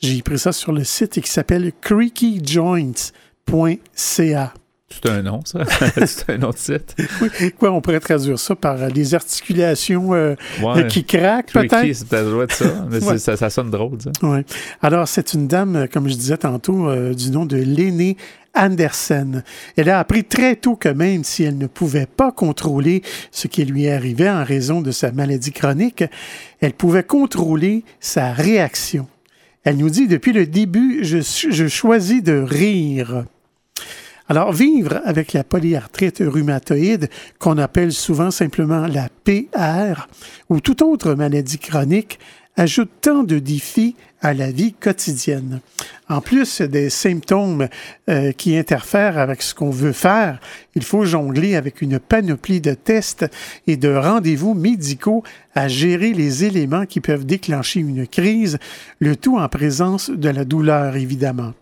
[0.00, 4.54] J'ai pris ça sur le site qui s'appelle creakyjoints.ca.
[4.90, 5.64] C'est un nom, ça.
[6.06, 6.94] c'est un nom de site.
[7.20, 10.86] Oui, quoi, on pourrait traduire ça par euh, des articulations euh, Ouais.
[10.88, 11.94] qui craquent, peut-être?
[11.94, 12.86] c'est peut-être ça.
[12.90, 13.18] Mais Ouais.
[13.18, 13.36] ça.
[13.36, 14.10] Ça sonne drôle, ça.
[14.22, 14.40] Oui.
[14.82, 18.16] Alors, c'est une dame, euh, comme je disais tantôt, euh, du nom de Léné
[18.54, 19.42] Andersen.
[19.76, 23.64] Elle a appris très tôt que même si elle ne pouvait pas contrôler ce qui
[23.64, 26.04] lui arrivait en raison de sa maladie chronique,
[26.60, 29.08] elle pouvait contrôler sa réaction.
[29.64, 31.18] Elle nous dit, depuis le début, je,
[31.50, 33.24] je choisis de rire.
[34.26, 40.08] Alors, vivre avec la polyarthrite rhumatoïde, qu'on appelle souvent simplement la PR,
[40.48, 42.18] ou toute autre maladie chronique,
[42.56, 45.60] ajoute tant de défis à la vie quotidienne.
[46.08, 47.68] En plus des symptômes
[48.08, 50.40] euh, qui interfèrent avec ce qu'on veut faire,
[50.74, 53.26] il faut jongler avec une panoplie de tests
[53.66, 55.22] et de rendez-vous médicaux
[55.54, 58.58] à gérer les éléments qui peuvent déclencher une crise,
[59.00, 61.52] le tout en présence de la douleur, évidemment.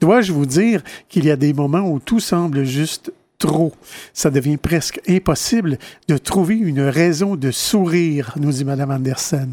[0.00, 3.72] Dois-je vous dire qu'il y a des moments où tout semble juste trop?
[4.12, 9.50] Ça devient presque impossible de trouver une raison de sourire, nous dit Mme Anderson.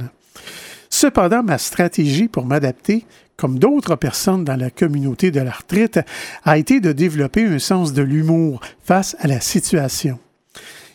[0.90, 3.06] Cependant, ma stratégie pour m'adapter,
[3.38, 6.00] comme d'autres personnes dans la communauté de la retraite,
[6.44, 10.20] a été de développer un sens de l'humour face à la situation.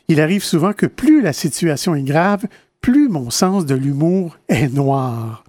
[0.08, 2.44] Il arrive souvent que plus la situation est grave,
[2.80, 5.44] plus mon sens de l'humour est noir.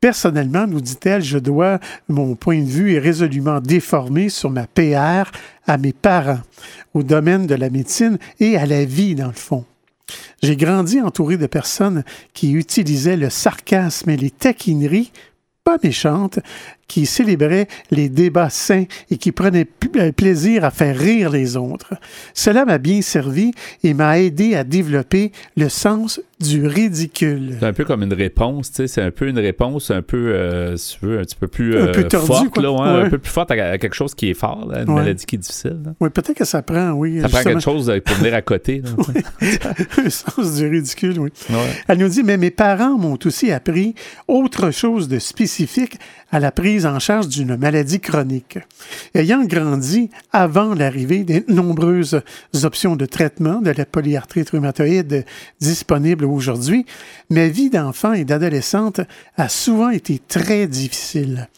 [0.00, 5.30] Personnellement, nous dit-elle, je dois mon point de vue est résolument déformé sur ma PR
[5.66, 6.40] à mes parents,
[6.94, 9.66] au domaine de la médecine et à la vie, dans le fond.
[10.42, 15.12] J'ai grandi entouré de personnes qui utilisaient le sarcasme et les taquineries
[15.64, 16.38] pas méchantes
[16.90, 21.94] qui célébrait les débats sains et qui prenait euh, plaisir à faire rire les autres.
[22.34, 23.52] Cela m'a bien servi
[23.84, 27.56] et m'a aidé à développer le sens du ridicule.
[27.60, 30.16] C'est un peu comme une réponse, tu sais, c'est un peu une réponse un peu,
[30.34, 33.06] euh, si tu veux, un petit peu plus Un peu euh, tordu, forte, là, Ouais.
[33.06, 34.94] un peu plus forte à, à quelque chose qui est fort, là, une Ouais.
[34.96, 35.78] maladie qui est difficile.
[35.84, 35.92] là.
[36.00, 37.20] Oui, peut-être que ça prend, oui.
[37.20, 38.82] Ça prend justement, quelque chose euh, pour venir à côté.
[39.98, 41.30] un sens du ridicule, oui.
[41.50, 41.56] Ouais.
[41.88, 43.94] Elle nous dit, mais mes parents m'ont aussi appris
[44.26, 45.98] autre chose de spécifique
[46.30, 48.58] à la prise en charge d'une maladie chronique.
[49.14, 52.22] Ayant grandi avant l'arrivée des nombreuses
[52.62, 55.24] options de traitement de la polyarthrite rhumatoïde
[55.60, 56.86] disponibles aujourd'hui,
[57.30, 59.00] ma vie d'enfant et d'adolescente
[59.36, 61.48] a souvent été très difficile.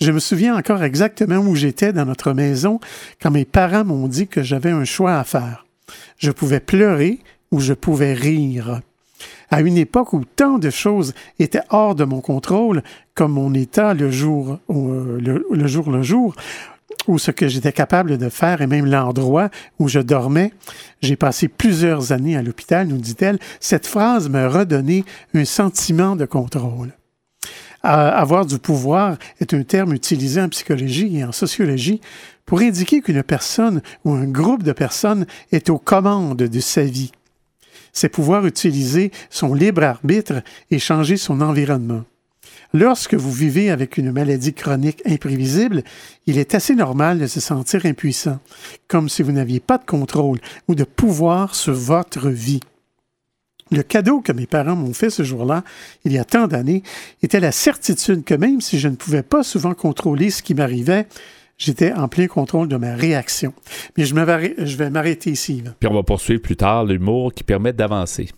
[0.00, 2.80] Je me souviens encore exactement où j'étais dans notre maison
[3.20, 5.66] quand mes parents m'ont dit que j'avais un choix à faire.
[6.18, 8.80] Je pouvais pleurer ou je pouvais rire
[9.50, 12.82] à une époque où tant de choses étaient hors de mon contrôle,
[13.14, 16.34] comme mon état le jour, euh, le, jour le jour,
[17.06, 20.52] ou ce que j'étais capable de faire et même l'endroit où je dormais.
[21.02, 23.38] J'ai passé plusieurs années à l'hôpital, nous dit-elle.
[23.60, 26.92] Cette phrase me redonnait un sentiment de contrôle.
[27.82, 32.00] Avoir du pouvoir est un terme utilisé en psychologie et en sociologie
[32.46, 37.12] pour indiquer qu'une personne ou un groupe de personnes est aux commandes de sa vie
[37.94, 42.04] c'est pouvoir utiliser son libre arbitre et changer son environnement.
[42.74, 45.84] Lorsque vous vivez avec une maladie chronique imprévisible,
[46.26, 48.40] il est assez normal de se sentir impuissant,
[48.88, 52.60] comme si vous n'aviez pas de contrôle ou de pouvoir sur votre vie.
[53.70, 55.62] Le cadeau que mes parents m'ont fait ce jour-là,
[56.04, 56.82] il y a tant d'années,
[57.22, 61.06] était la certitude que même si je ne pouvais pas souvent contrôler ce qui m'arrivait,
[61.58, 63.52] j'étais en plein contrôle de ma réaction.
[63.96, 65.62] Mais je, vais- m'arrêter ici.
[65.80, 68.28] Puis on va poursuivre plus tard l'humour qui permet d'avancer.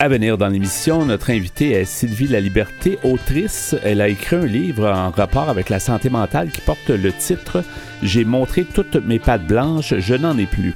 [0.00, 3.74] À venir dans l'émission, notre invitée est Sylvie Laliberté, autrice.
[3.82, 7.64] Elle a écrit un livre en rapport avec la santé mentale qui porte le titre
[8.04, 10.74] J'ai montré toutes mes pattes blanches, je n'en ai plus.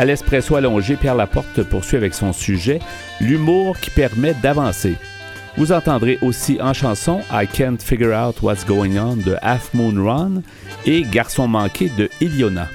[0.00, 2.78] À l'espresso allongé, Pierre Laporte poursuit avec son sujet
[3.20, 4.94] L'humour qui permet d'avancer.
[5.58, 10.02] Vous entendrez aussi en chanson I Can't Figure Out What's Going On de Half Moon
[10.02, 10.40] Run
[10.86, 12.66] et Garçon manqué de Iliona.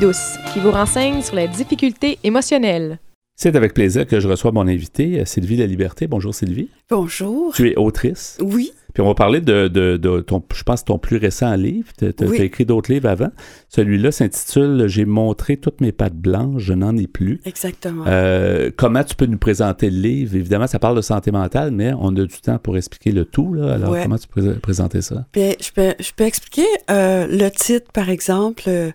[0.00, 2.98] Douce, qui vous renseigne sur les difficultés émotionnelles.
[3.36, 6.06] C'est avec plaisir que je reçois mon invité, euh, Sylvie La Liberté.
[6.06, 6.68] Bonjour Sylvie.
[6.90, 7.52] Bonjour.
[7.54, 8.38] Tu es autrice.
[8.40, 11.88] Oui, Puis on va parler de, de- de ton, je pense, ton plus récent livre.
[11.98, 12.36] Tu as, Oui.
[12.42, 13.30] écrit d'autres livres avant.
[13.68, 17.40] Celui-là s'intitule J'ai montré toutes mes pattes blanches, je n'en ai plus.
[17.44, 18.04] exactement.
[18.06, 20.36] Euh, comment tu peux nous présenter le livre?
[20.36, 23.52] Évidemment, ça parle de santé mentale, mais on a du temps pour expliquer le tout.
[23.54, 23.74] Là.
[23.74, 24.02] Alors, Ouais.
[24.04, 25.26] comment tu peux pré- présenter ça?
[25.32, 28.64] Bien, je, peux, je peux expliquer euh, le titre, par exemple.
[28.68, 28.90] euh,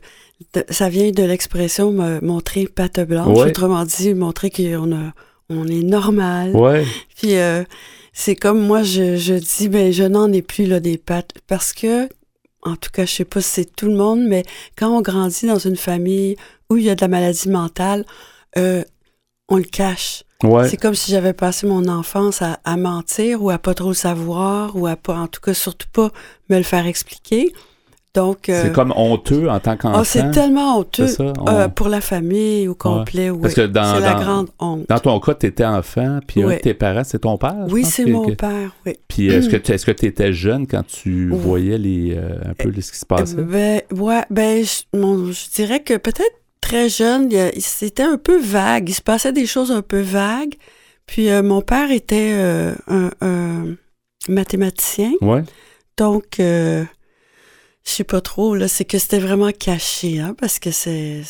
[0.53, 3.37] de- ça vient de l'expression montrer patte blanche.
[3.37, 3.49] Ouais.
[3.49, 5.13] Autrement dit, montrer qu'on a,
[5.49, 6.55] on est normal.
[6.55, 6.85] Ouais.
[7.17, 7.63] Puis euh,
[8.13, 11.73] c'est comme moi, je, je dis, ben je n'en ai plus là des pattes parce
[11.73, 12.07] que,
[12.63, 14.43] en tout cas, je sais pas si c'est tout le monde, mais
[14.77, 16.35] quand on grandit dans une famille
[16.69, 18.05] où il y a de la maladie mentale,
[18.57, 18.83] euh,
[19.47, 20.23] on le cache.
[20.43, 20.69] Ouais.
[20.69, 23.93] C'est comme si j'avais passé mon enfance à, à mentir ou à pas trop le
[23.93, 26.11] savoir ou à pas, en tout cas, surtout pas
[26.49, 27.51] me le faire expliquer.
[28.15, 29.99] Donc, euh, C'est comme honteux en tant qu'enfant.
[30.01, 33.29] oh, c'est tellement honteux C'est ça, on- euh, pour la famille au complet.
[33.29, 33.39] oui.
[33.39, 34.85] Parce que dans- c'est la dans- grande honte.
[34.89, 37.55] Dans ton cas, tu étais enfant, puis un de tes parents, c'est ton père?
[37.69, 38.93] Oui, c'est mon que- père, oui.
[39.07, 41.37] Puis est-ce que tu est-ce que étais jeune quand tu Oui.
[41.39, 43.35] voyais les, euh, un peu ce qui se passait?
[43.35, 48.89] Ben, ouais, ben, je, dirais que peut-être très jeune, c'était un peu vague.
[48.89, 50.55] Il se passait des choses un peu vagues.
[51.05, 52.33] Puis mon père était
[52.87, 53.75] un, un
[54.27, 55.11] mathématicien.
[55.21, 55.43] Ouais.
[55.97, 56.83] Donc, euh,
[57.89, 61.23] je sais pas trop, là, c'est que c'était vraiment caché, hein, parce que c'est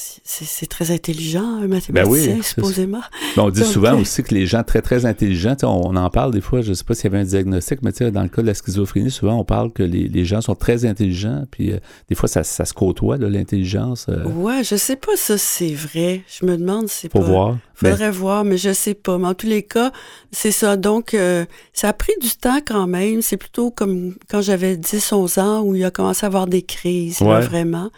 [0.70, 3.02] très intelligent, un mathématicien, Ben c'est- supposément.
[3.36, 6.10] Ben, on dit Donc, souvent euh, aussi que les gens très, très intelligents, on, en
[6.10, 8.42] parle des fois, je sais pas s'il y avait un diagnostic, mais dans le cas
[8.42, 11.78] de la schizophrénie, souvent on parle que les, les gens sont très intelligents, puis euh,
[12.10, 14.08] des fois ça, ça se côtoie, l'intelligence.
[14.10, 16.22] euh, Ouais, je sais pas ça, c'est vrai.
[16.28, 17.20] Je me demande si c'est pas...
[17.20, 17.58] voir.
[17.82, 19.18] Ben, Faudrait voir, mais je sais pas.
[19.18, 19.94] Mais en tous les cas,
[20.34, 20.76] c'est ça.
[20.76, 23.22] Donc, euh, ça a pris du temps quand même.
[23.22, 26.62] C'est plutôt comme quand j'avais 10, 11 ans où il a commencé à avoir des
[26.64, 27.42] crises, là, Ouais.
[27.42, 27.90] vraiment.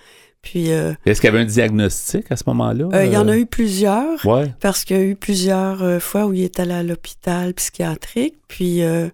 [0.43, 2.89] Puis, euh, Est-ce qu'il y avait un diagnostic à ce moment-là?
[2.93, 4.25] euh, il y en a Euh, eu plusieurs.
[4.25, 4.51] Ouais.
[4.59, 8.35] Parce qu'il y a eu plusieurs fois où il est allé à l'hôpital psychiatrique.
[8.47, 9.07] Puis, euh,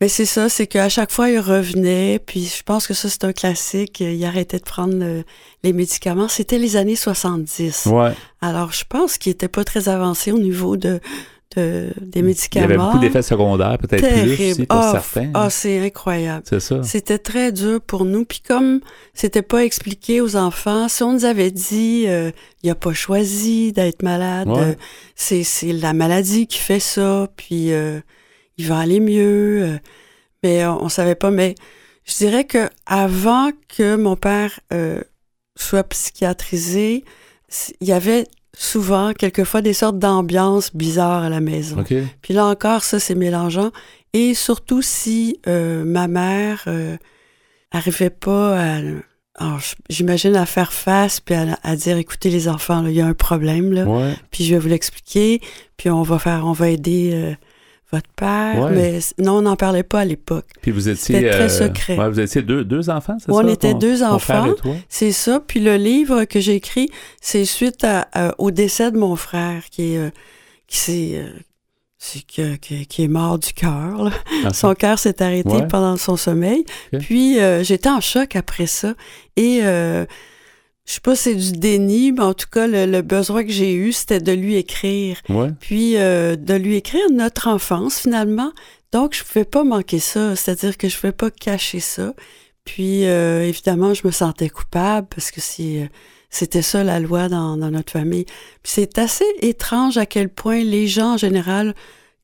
[0.00, 2.20] mais c'est ça, c'est qu'à chaque fois, il revenait.
[2.24, 3.98] Puis, je pense que ça, c'est un classique.
[4.00, 5.22] Il arrêtait de prendre
[5.64, 6.28] les médicaments.
[6.28, 7.86] C'était les années 70.
[7.86, 8.12] Ouais.
[8.40, 11.00] Alors, je pense qu'il était pas très avancé au niveau de,
[11.56, 15.30] de- des Il y avait beaucoup d'effets secondaires, peut-être plus aussi pour Ah, certains.
[15.34, 16.42] Ah, c'est incroyable.
[16.48, 16.82] c'est ça.
[16.82, 18.24] C'était très dur pour nous.
[18.24, 18.80] Puis comme
[19.14, 22.30] c'était pas expliqué aux enfants, si on nous avait dit, euh,
[22.62, 24.58] il a pas choisi d'être malade, Ouais.
[24.60, 24.74] euh,
[25.14, 28.00] c'est c'est la maladie qui fait ça, puis euh,
[28.58, 29.62] il va aller mieux.
[29.62, 29.78] euh,
[30.42, 31.30] mais on, on savait pas.
[31.30, 31.54] Mais
[32.04, 35.00] je dirais que avant que mon père euh,
[35.56, 37.04] soit psychiatrisé,
[37.80, 41.80] il y avait souvent, quelquefois, des sortes d'ambiances bizarres à la maison.
[41.80, 41.94] OK.
[42.20, 43.70] Puis là encore, ça, c'est mélangeant.
[44.12, 46.96] Et surtout si euh, ma mère euh,
[47.70, 48.80] arrivait pas à...
[49.88, 53.14] J'imagine à faire face, puis à, à dire, écoutez les enfants, il y a un
[53.14, 54.14] problème, là, Ouais.
[54.30, 55.40] puis je vais vous l'expliquer,
[55.78, 57.34] puis on va faire, on va aider euh,
[57.92, 58.58] votre père.
[58.62, 58.70] Ouais.
[58.72, 60.46] Mais non, on n'en parlait pas à l'époque.
[60.62, 61.16] Puis vous étiez.
[61.16, 61.98] C'était très euh, secret.
[61.98, 63.32] ouais, vous étiez deux, deux enfants, c'est ça?
[63.32, 64.46] On était ton- deux enfants.
[64.88, 65.40] C'est ça.
[65.46, 66.88] Puis le livre que j'ai écrit,
[67.20, 70.10] c'est suite à- à- au décès de mon frère, qui est, euh,
[70.66, 71.22] qui s'est,
[72.38, 72.56] euh,
[72.88, 74.10] qui est mort du cœur.
[74.44, 76.64] Ah, Son cœur s'est arrêté pendant son sommeil.
[76.98, 78.94] Puis j'étais en choc après ça.
[79.36, 80.04] Et euh,
[80.86, 83.52] je sais pas si c'est du déni, mais en tout cas, le, le besoin que
[83.52, 85.20] j'ai eu, c'était de lui écrire.
[85.28, 85.50] Ouais.
[85.60, 88.52] Puis euh, de lui écrire notre enfance, finalement.
[88.90, 90.36] Donc, je pouvais pas manquer ça.
[90.36, 92.14] C'est-à-dire que je pouvais pas cacher ça.
[92.64, 95.86] Puis, euh, évidemment, je me sentais coupable parce que c'est, euh,
[96.30, 98.24] c'était ça la loi dans, dans notre famille.
[98.24, 101.74] Puis c'est assez étrange à quel point les gens, en général,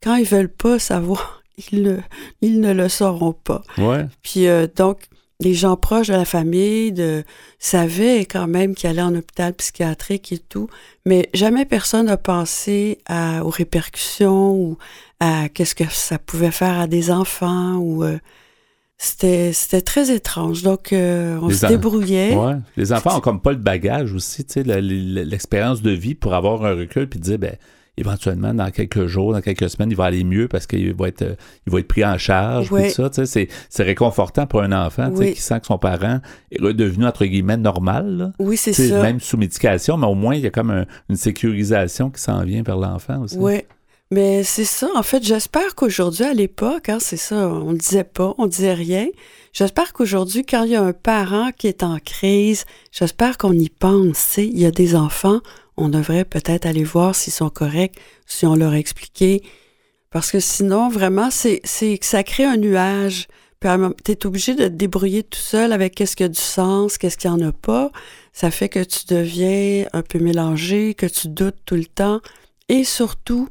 [0.03, 1.43] quand ils veulent pas savoir,
[1.73, 1.99] ils ne,
[2.41, 3.63] ils ne le sauront pas.
[3.79, 4.07] Ouais.
[4.23, 5.01] Puis euh, donc,
[5.41, 7.23] les gens proches de la famille de,
[7.59, 10.69] savaient quand même qu'il allait en hôpital psychiatrique et tout,
[11.05, 14.79] mais jamais personne n'a pensé à, aux répercussions ou
[15.21, 18.19] à qu'est-ce que ça pouvait faire à des enfants ou euh,
[18.97, 20.63] c'était c'était très étrange.
[20.65, 22.35] Donc euh, on Les se débrouillait.
[22.35, 22.57] Ouais.
[22.77, 26.65] Les enfants ont comme pas le bagage aussi, tu sais, l'expérience de vie pour avoir
[26.65, 27.57] un recul puis dire, ben,
[27.99, 31.23] éventuellement, dans quelques jours, dans quelques semaines, il va aller mieux parce qu'il va être,
[31.23, 31.35] euh,
[31.67, 32.69] il va être pris en charge.
[32.69, 35.35] Tout ça, sais, c'est, c'est réconfortant pour un enfant, Oui.
[35.35, 38.33] qui sent que son parent est redevenu, entre guillemets, normal, là.
[38.39, 39.03] Oui, c'est ça.
[39.03, 42.43] Même sous médication, mais au moins, il y a comme un- une sécurisation qui s'en
[42.45, 43.37] vient vers l'enfant aussi.
[43.39, 43.63] Oui.
[44.11, 44.89] Mais c'est ça.
[44.97, 48.73] En fait, j'espère qu'aujourd'hui, à l'époque, hein, c'est ça, on ne disait pas, on disait
[48.73, 49.07] rien.
[49.53, 53.69] J'espère qu'aujourd'hui, quand il y a un parent qui est en crise, j'espère qu'on y
[53.69, 54.39] pense.
[54.39, 55.41] Il y a des enfants,
[55.79, 59.43] on devrait peut-être aller voir s'ils sont corrects, si on leur a expliqué.
[60.11, 63.29] Parce que sinon, vraiment, c'est que ça crée un nuage.
[63.61, 63.69] Puis
[64.05, 67.19] tu es obligé de te débrouiller tout seul avec qu'est-ce qui a du sens, qu'est-ce
[67.19, 67.91] qui en a pas.
[68.33, 72.21] Ça fait que tu deviens un peu mélangé, que tu doutes tout le temps.
[72.69, 73.49] Et surtout,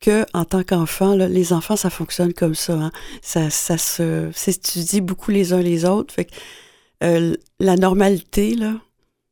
[0.00, 2.74] que en tant qu'enfant, les enfants, ça fonctionne comme ça.
[2.74, 2.92] hein.
[3.20, 6.14] Ça, ça se s'étudie beaucoup les uns les autres.
[6.14, 6.34] Fait que,
[7.02, 8.74] euh, la normalité, là,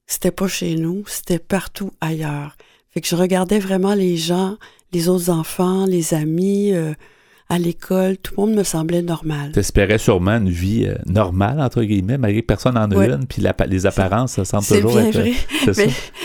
[0.07, 2.57] c'était pas chez nous, c'était partout ailleurs.
[2.91, 4.57] Fait que je regardais vraiment les gens,
[4.93, 6.93] les autres enfants, les amis, euh,
[7.49, 9.53] à l'école, tout le monde me semblait normal.
[9.53, 13.07] T'espérais sûrement une vie euh, normale, entre guillemets, malgré que personne n'en a Ouais.
[13.11, 15.19] une, puis la- les apparences, ça semble toujours bien être...
[15.21, 15.33] vrai.
[15.73, 15.83] Ça.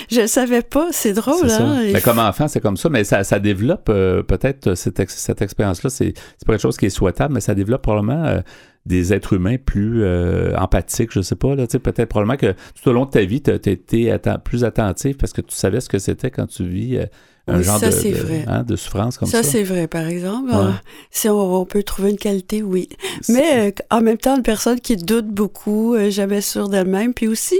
[0.10, 1.84] Je le savais pas, c'est drôle, hein?
[1.94, 5.16] Mais comme enfant, c'est comme ça, mais ça, ça développe euh, peut-être euh, cette, ex-
[5.16, 8.40] cette expérience-là, c'est c'est pas quelque chose qui est souhaitable, mais ça développe probablement euh,
[8.86, 12.54] des êtres humains plus euh, empathiques, je sais pas, là, tu sais, peut-être probablement que
[12.82, 14.12] tout au long de ta vie, tu as été
[14.44, 17.06] plus attentif parce que tu savais ce que c'était quand tu vis euh,
[17.48, 18.44] un Oui, genre ça, de, c'est de- vrai.
[18.48, 19.44] hein, de souffrance comme ça.
[19.44, 20.50] Ça, c'est vrai, par exemple.
[20.50, 20.56] Ouais.
[20.58, 20.72] Euh,
[21.12, 22.90] Si on, on peut trouver une qualité, oui.
[23.30, 27.60] Mais euh, en même temps, une personne qui doute beaucoup, jamais sûre d'elle-même, puis aussi,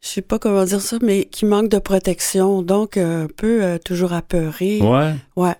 [0.00, 4.12] je sais pas comment dire ça, mais qui manque de protection, donc un peu toujours
[4.12, 4.80] apeurée.
[4.80, 5.14] Ouais.
[5.36, 5.54] Ouais.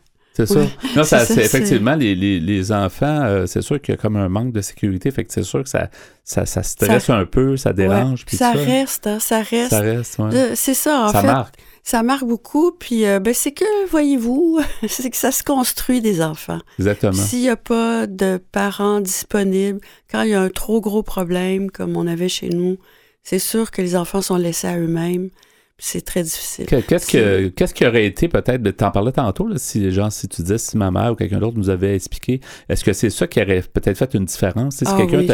[0.46, 0.60] C'est ça.
[0.60, 0.68] Ouais.
[0.96, 3.94] Non, ça, C'est ça, c'est c'est- effectivement, les, les, les enfants, euh, c'est sûr qu'il
[3.94, 5.90] y a comme un manque de sécurité, fait que c'est sûr que ça,
[6.24, 8.20] ça, ça stresse un peu, ça dérange.
[8.20, 8.24] Ouais.
[8.26, 9.70] puis Ça ça, reste, hein, ça reste.
[9.70, 10.34] Ça reste, ouais.
[10.34, 11.26] Euh, C'est ça, en ça fait.
[11.26, 11.54] marque.
[11.82, 16.20] Ça marque beaucoup, puis euh, ben, c'est que, voyez-vous, c'est que ça se construit des
[16.22, 16.60] enfants.
[16.78, 17.12] Exactement.
[17.14, 19.80] S'il n'y a pas de parents disponibles,
[20.10, 22.76] quand il y a un trop gros problème, comme on avait chez nous,
[23.22, 25.30] c'est sûr que les enfants sont laissés à eux-mêmes.
[25.78, 26.66] C'est très difficile.
[26.66, 30.26] Que- Qu'est-ce que qu'est-ce qui aurait été peut-être, t'en parlais tantôt, là, si genre si
[30.28, 33.26] tu disais si ma mère ou quelqu'un d'autre nous avait expliqué, est-ce que c'est ça
[33.28, 34.76] qui aurait peut-être fait une différence?
[34.78, 35.30] Si Ah quelqu'un oui.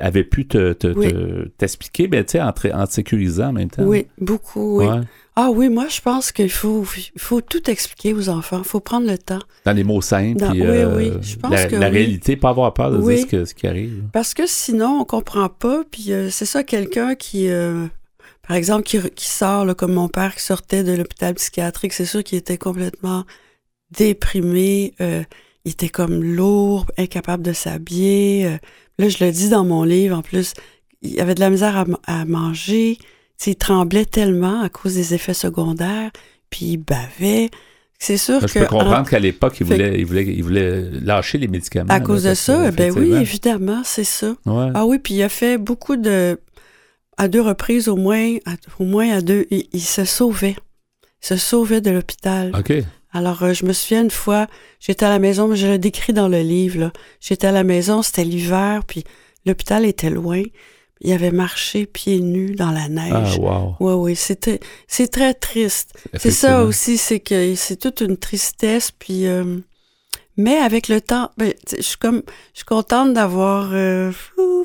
[0.00, 1.08] avait pu te, te- Oui.
[1.12, 3.82] te- t'expliquer, ben, tu sais, en, te- en te sécurisant en même temps.
[3.82, 4.86] Oui, beaucoup, oui.
[4.86, 5.00] Ouais.
[5.36, 6.86] Ah oui, moi, je pense qu'il faut,
[7.18, 8.58] faut tout expliquer aux enfants.
[8.58, 9.40] Il faut prendre le temps.
[9.64, 10.38] Dans les mots simples.
[10.38, 11.92] Dans- puis, oui, euh, oui, je pense la, que la oui.
[11.92, 13.16] réalité, pas avoir peur de Oui.
[13.16, 14.04] dire ce, que- ce qui arrive.
[14.12, 15.82] Parce que sinon, on comprend pas.
[15.90, 17.86] Puis euh, c'est ça, quelqu'un qui, euh,
[18.46, 22.04] par exemple, qui, qui sort, là, comme mon père qui sortait de l'hôpital psychiatrique, c'est
[22.06, 23.24] sûr qu'il était complètement
[23.96, 24.94] déprimé.
[25.00, 25.22] euh,
[25.64, 28.46] il était comme lourd, incapable de s'habiller.
[28.46, 28.58] euh.
[28.98, 30.52] là, je le dis dans mon livre, en plus,
[31.00, 32.96] il avait de la misère à, à manger.
[32.98, 33.06] Tu
[33.38, 36.10] sais, il tremblait tellement à cause des effets secondaires,
[36.50, 37.50] puis il bavait.
[37.98, 38.58] C'est sûr Je que...
[38.58, 41.90] peux comprendre en- qu'à l'époque, il voulait, il, voulait, il voulait lâcher les médicaments.
[41.94, 44.34] à là, cause de ça, ben oui, évidemment, c'est ça.
[44.44, 44.68] Ouais.
[44.74, 46.38] Ah oui, puis il a fait beaucoup de...
[47.16, 50.56] À deux reprises, au moins, à- au moins à deux, il, il se sauvait.
[51.22, 52.52] Il se sauvait de l'hôpital.
[52.58, 52.72] OK.
[53.12, 54.48] Alors, euh, je me souviens une fois,
[54.80, 56.92] j'étais à la maison, mais je le décris dans le livre, là.
[57.20, 59.04] J'étais à la maison, c'était l'hiver, puis
[59.46, 60.42] l'hôpital était loin.
[61.00, 63.38] Il avait marché pieds nus dans la Ah, neige.
[63.38, 63.76] wow.
[63.78, 64.58] Ouais, oui, c'était,
[64.88, 65.92] c'est très triste.
[66.18, 69.26] C'est ça aussi, c'est que c'est toute une tristesse, puis...
[69.26, 69.58] euh,
[70.36, 72.22] mais avec le temps, ben, je suis comme,
[72.52, 74.12] je suis contente d'avoir euh,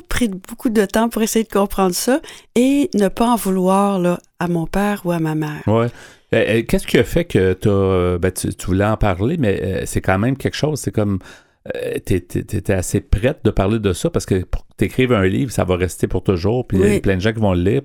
[0.08, 2.20] pris beaucoup de temps pour essayer de comprendre ça
[2.54, 5.62] et ne pas en vouloir là, à mon père ou à ma mère.
[5.66, 5.88] Ouais.
[6.30, 9.82] Qu'est-ce qui a fait que t'as, euh, ben, tu, tu voulais en parler, mais euh,
[9.86, 10.80] c'est quand même quelque chose.
[10.80, 11.18] C'est comme.
[11.76, 15.64] Euh, t'es- assez prête de parler de ça parce que pour t'écrives un livre, ça
[15.64, 16.66] va rester pour toujours.
[16.66, 17.82] Puis il y a plein de gens qui vont le lire.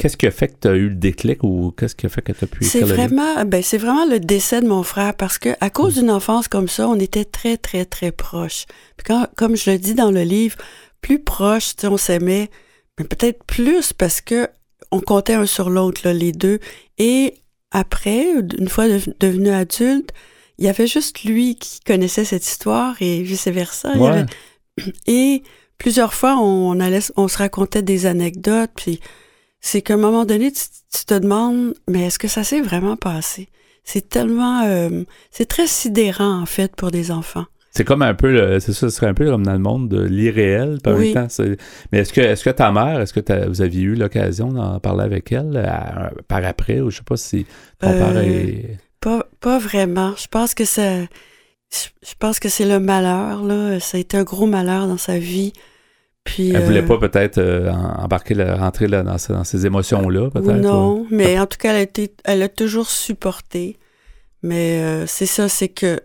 [0.00, 2.22] Qu'est-ce qui a fait que tu as eu le déclic ou qu'est-ce qui a fait
[2.22, 3.14] que tu as pu C'est écrire le livre?
[3.16, 6.48] vraiment, ben, c'est vraiment le décès de mon frère parce que à cause d'une enfance
[6.48, 8.64] comme ça, on était très, très, très proches.
[8.96, 10.56] Puis quand, comme je le dis dans le livre,
[11.02, 12.48] plus proches, on s'aimait,
[12.98, 14.48] mais peut-être plus parce que
[14.90, 16.60] on comptait un sur l'autre, les deux.
[16.96, 17.34] Et
[17.72, 18.24] après,
[18.58, 20.12] une fois dev- devenu adulte,
[20.58, 23.96] il y avait juste lui qui connaissait cette histoire et vice-versa.
[23.96, 24.08] Ouais.
[24.08, 24.26] avait-
[25.06, 25.42] Et
[25.78, 29.00] plusieurs fois, on, allait, on se racontait des anecdotes, puis
[29.60, 32.96] c'est qu'à un moment donné, tu, tu te demandes, mais est-ce que ça s'est vraiment
[32.96, 33.48] passé?
[33.84, 34.62] C'est tellement...
[34.66, 37.46] euh, c'est très sidérant, en fait, pour des enfants.
[37.70, 40.02] C'est comme un peu, c'est ça, ce serait un peu comme dans le monde de
[40.02, 40.78] l'irréel.
[40.86, 41.12] Oui.
[41.14, 41.56] temps, c'est-
[41.92, 45.04] mais est-ce que, est-ce que ta mère, est-ce que vous aviez eu l'occasion d'en parler
[45.04, 47.46] avec elle à- par après ou je sais pas si
[47.78, 48.78] ton Euh, père est.
[49.40, 50.14] Pas, vraiment.
[50.16, 51.00] Je pense que ça...
[51.70, 53.78] Je pense que c'est le malheur, là.
[53.78, 55.52] Ça a été un gros malheur dans sa vie.
[56.24, 56.50] Puis...
[56.54, 60.30] Elle voulait euh, pas peut-être euh, embarquer, la- rentrer là, dans, ce- dans ces émotions-là,
[60.30, 60.60] peut-être?
[60.60, 63.76] Non, mais en tout cas, elle a, été, elle a toujours supporté.
[64.42, 66.00] Mais euh, c'est ça, c'est que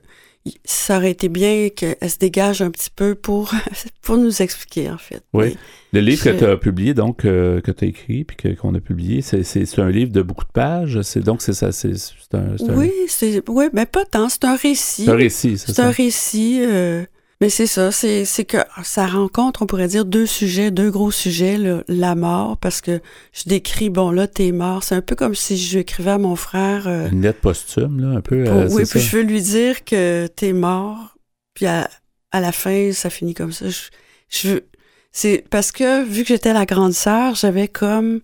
[0.66, 3.52] ça aurait été bien qu'elle se dégage un petit peu pour,
[4.02, 5.22] pour nous expliquer, en fait.
[5.34, 5.56] Oui.
[5.94, 8.80] Le livre que tu as publié, donc, euh, que tu as écrit, puis qu'on a
[8.80, 11.02] publié, c'est, c'est- c'est un livre de beaucoup de pages.
[11.04, 14.28] C'est, donc, c'est ça, c'est, c'est un, c'est un- Oui, c'est oui, mais pas tant.
[14.28, 15.06] C'est un récit.
[15.06, 15.88] c'est un récit, c'est, C'est ça.
[15.88, 16.60] un récit.
[16.62, 17.06] euh,
[17.44, 21.12] mais c'est ça, c'est c'est que ça rencontre, on pourrait dire, deux sujets, deux gros
[21.12, 21.58] sujets.
[21.89, 23.02] la mort, parce que
[23.34, 24.84] je décris, bon, là, t'es mort.
[24.84, 26.88] C'est un peu comme si je écrivais à mon frère.
[26.88, 28.44] euh, Une lettre posthume, là, un peu.
[28.46, 29.00] pour- euh, oui, puis ça.
[29.00, 31.18] je veux lui dire que t'es mort.
[31.54, 31.89] Puis à,
[32.32, 33.68] à la fin, ça finit comme ça.
[33.70, 33.82] Je,
[34.30, 34.66] je veux-
[35.12, 38.22] c'est parce que vu que j'étais la grande sœur, j'avais comme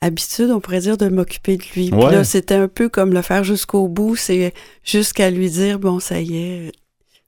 [0.00, 1.90] habitude, on pourrait dire, de m'occuper de lui.
[1.90, 2.10] Puis Ouais.
[2.12, 4.16] là, c'était un peu comme le faire jusqu'au bout.
[4.16, 4.52] C'est
[4.84, 6.72] jusqu'à lui dire, bon, ça y est,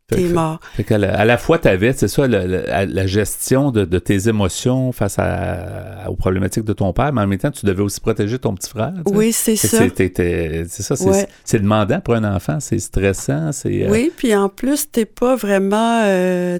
[0.09, 0.61] t'es mort.
[0.76, 5.16] Fait à la fois, tu avais, c'est ça, la gestion de, de tes émotions face
[5.18, 8.54] à, aux problématiques de ton père, mais en même temps, tu devais aussi protéger ton
[8.54, 8.92] petit frère.
[9.04, 9.12] tu.
[9.14, 9.78] Oui, c'est ça.
[9.78, 11.61] c'est- ça, c'est Ouais.
[11.61, 13.84] demandant pour un enfant, c'est stressant, c'est...
[13.84, 16.02] euh, Oui, puis en plus, t'es pas vraiment.
[16.04, 16.59] euh,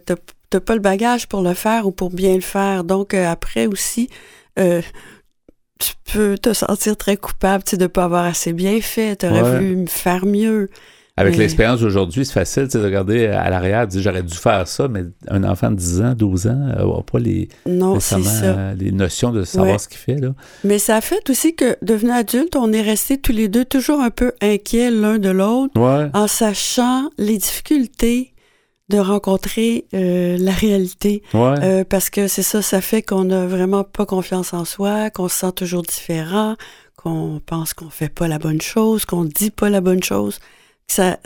[0.51, 2.83] t'as pas le bagage pour le faire ou pour bien le faire.
[2.85, 4.09] Donc, euh, après aussi,
[5.79, 9.17] tu peux te sentir très coupable tu de pas avoir assez bien fait.
[9.17, 9.57] T'aurais Ouais.
[9.59, 10.71] voulu me faire mieux.
[11.19, 14.87] Avec l'expérience d'aujourd'hui, c'est facile de regarder à l'arrière, de dire j'aurais dû faire ça,
[14.87, 18.19] mais un enfant de 10 ans, 12 ans, n'a pas les, Non, ça.
[18.19, 20.17] euh, les notions de savoir ce qu'il fait.
[20.17, 20.35] Là.
[20.63, 24.01] Mais ça a fait aussi que, devenu adulte, on est restés tous les deux toujours
[24.01, 26.11] un peu inquiets l'un de l'autre, Ouais.
[26.13, 28.35] en sachant les difficultés
[28.91, 31.23] de rencontrer euh, la réalité.
[31.35, 31.55] Ouais.
[31.63, 35.29] Euh, parce que c'est ça, ça fait qu'on n'a vraiment pas confiance en soi, qu'on
[35.29, 36.57] se sent toujours différent,
[36.97, 40.39] qu'on pense qu'on fait pas la bonne chose, qu'on dit pas la bonne chose.
[40.89, 41.19] Ça,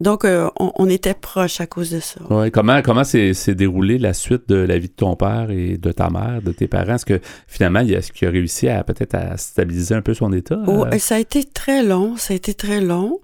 [0.00, 2.20] donc, euh, on, on était proches à cause de ça.
[2.28, 2.50] Ouais.
[2.50, 6.10] Comment comment s'est déroulée la suite de la vie de ton père et de ta
[6.10, 6.96] mère, de tes parents?
[6.96, 10.12] Est-ce que finalement, il a, est-ce qu'il a réussi à peut-être à stabiliser un peu
[10.14, 10.58] son état?
[10.66, 13.20] Oh, Euh, ça a été très long, ça a été très long.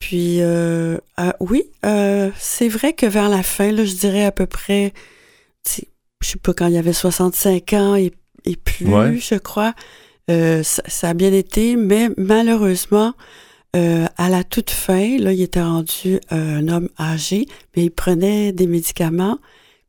[0.00, 4.32] Puis, euh, euh, oui, euh, c'est vrai que vers la fin, là, je dirais à
[4.32, 4.92] peu près,
[5.68, 5.82] je
[6.28, 8.10] sais pas, quand il y avait 65 ans et,
[8.46, 9.16] et plus, Ouais.
[9.18, 9.74] je crois,
[10.28, 13.14] ça, ça a bien été, mais malheureusement,
[13.76, 17.46] euh, à la toute fin, là, il était rendu euh, un homme âgé,
[17.76, 19.38] mais il prenait des médicaments.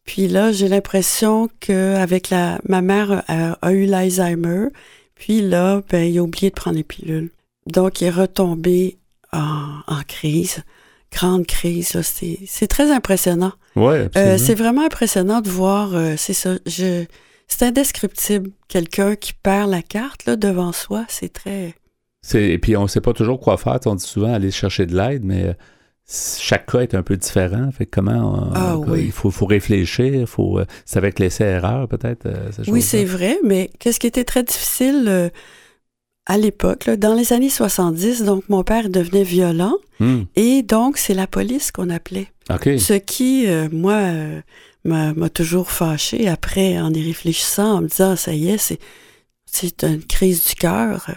[0.04, 4.68] Puis là, j'ai l'impression qu'avec la, ma mère a, a eu l'Alzheimer.
[5.16, 7.30] Puis là, ben, il a oublié de prendre les pilules.
[7.68, 8.98] Donc, il est retombé
[9.32, 10.64] en, en crise,
[11.12, 11.94] grande crise.
[11.94, 12.04] là.
[12.04, 13.54] C'est c'est très impressionnant.
[13.76, 17.06] ouais, Euh, c'est vraiment impressionnant de voir, euh, c'est ça, je,
[17.48, 18.50] c'est indescriptible.
[18.68, 21.76] Quelqu'un qui perd la carte là, devant soi, c'est très...
[22.34, 23.80] Et puis, on ne sait pas toujours quoi faire.
[23.86, 25.54] On dit souvent aller chercher de l'aide, mais euh,
[26.08, 27.70] chaque cas est un peu différent.
[27.72, 29.06] Fait comment on- Ah, oui.
[29.06, 30.28] il faut, faut réfléchir.
[30.30, 32.28] Faut, euh, c'est avec l'essai-erreur, peut-être.
[32.28, 35.30] euh, Oui, c'est vrai, mais qu'est-ce qui était très difficile euh,
[36.28, 41.14] à l'époque, dans les années 70, donc mon père devenait violent Hmm, et donc c'est
[41.14, 42.28] la police qu'on appelait.
[42.80, 44.02] Ce qui, moi,
[44.84, 48.80] m'a m'a toujours fâché après, en y réfléchissant, en me disant, ça y est, c'est
[49.46, 51.08] c'est une crise du cœur.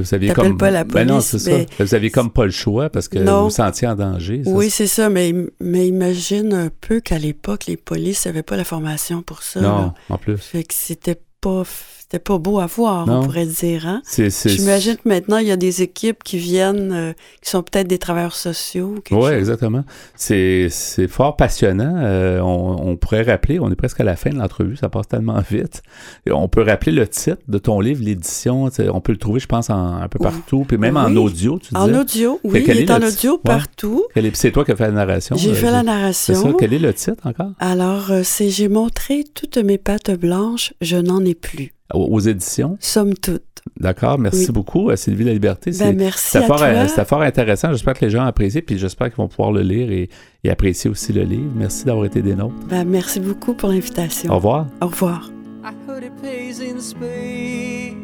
[0.00, 0.58] Vous aviez T'appelles comme...
[0.58, 1.84] pas la Ben non, police, c'est ça.
[1.84, 3.38] Vous aviez comme pas le choix parce que Non.
[3.38, 4.42] vous vous sentiez en danger.
[4.44, 8.56] ça, Oui, c'est ça, mais, mais imagine un peu qu'à l'époque, les polices n'avaient pas
[8.56, 9.60] la formation pour ça.
[9.60, 9.94] Non, là.
[10.10, 10.36] en plus.
[10.38, 11.62] Fait que c'était pas,
[12.08, 13.18] c'était pas beau à voir, Non.
[13.18, 13.84] on pourrait dire.
[13.88, 14.00] Hein?
[14.04, 14.48] C'est, c'est...
[14.48, 17.98] J'imagine que maintenant, il y a des équipes qui viennent, euh, qui sont peut-être des
[17.98, 18.94] travailleurs sociaux.
[19.10, 19.82] Oui, exactement.
[20.14, 21.94] C'est, c'est fort passionnant.
[21.96, 25.08] Euh, on, on pourrait rappeler, on est presque à la fin de l'entrevue, ça passe
[25.08, 25.82] tellement vite.
[26.26, 28.68] Et on peut rappeler le titre de ton livre, l'édition.
[28.92, 31.74] On peut le trouver, je pense, en, un peu partout, puis même en audio, tu
[31.74, 31.98] En disais.
[31.98, 33.32] audio, oui, il est en audio?
[33.32, 33.40] Ouais.
[33.42, 34.04] partout.
[34.34, 35.34] C'est toi qui as fait la narration.
[35.36, 35.80] J'ai euh, fait la
[36.12, 36.40] C'est ça.
[36.42, 36.56] narration.
[36.56, 37.50] Quel est le titre encore?
[37.58, 41.72] Alors, euh, c'est J'ai montré toutes mes pattes blanches, je n'en ai plus.
[41.94, 42.76] Aux, éditions?
[42.80, 43.42] Somme toute.
[43.80, 44.18] D'accord.
[44.18, 44.52] Merci Oui.
[44.52, 45.72] beaucoup, euh, Sylvie La Liberté.
[45.72, 46.66] C'est- Ben, merci C'était à fort, toi.
[46.66, 47.72] euh, c'était fort intéressant.
[47.72, 50.08] J'espère que les gens apprécient, puis j'espère qu'ils vont pouvoir le lire et,
[50.44, 51.50] et apprécier aussi le livre.
[51.54, 52.54] Merci d'avoir été des nôtres.
[52.68, 54.30] Ben, merci beaucoup pour l'invitation.
[54.32, 54.66] Au revoir.
[54.80, 55.30] Au revoir.
[55.64, 57.94] I heard it pays in space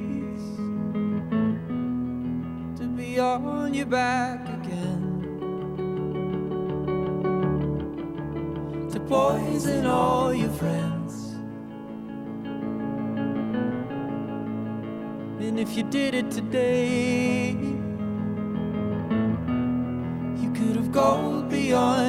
[2.76, 5.00] to be on your back again.
[8.92, 11.01] To poison all your friends.
[15.52, 17.50] And if you did it today,
[20.40, 22.01] you could have gone beyond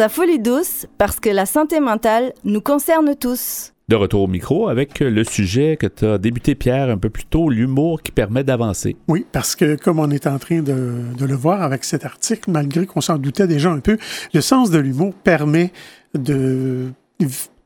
[0.00, 3.72] À Folie Douce parce que la santé mentale nous concerne tous.
[3.88, 7.24] De retour au micro avec le sujet que tu as débuté, Pierre, un peu plus
[7.24, 8.96] tôt, l'humour qui permet d'avancer.
[9.08, 12.50] Oui, parce que comme on est en train de, de le voir avec cet article,
[12.50, 13.96] malgré qu'on s'en doutait déjà un peu,
[14.34, 15.72] le sens de l'humour permet
[16.14, 16.92] de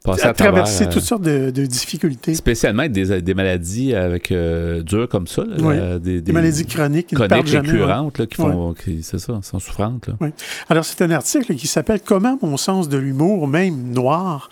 [0.04, 2.34] Passer à traverser travers, euh, toutes sortes de, de difficultés.
[2.34, 5.44] Spécialement des, des maladies avec euh, dures comme ça.
[5.44, 5.76] là, Oui.
[5.76, 7.70] la- des, Des maladies chroniques chroniques jamais.
[7.70, 10.08] récurrentes là, qui font, qui- c'est ça, sont souffrantes.
[10.08, 10.14] là.
[10.20, 10.28] Oui.
[10.68, 14.50] Alors, c'est un article qui s'appelle Comment mon sens de l'humour, même noir,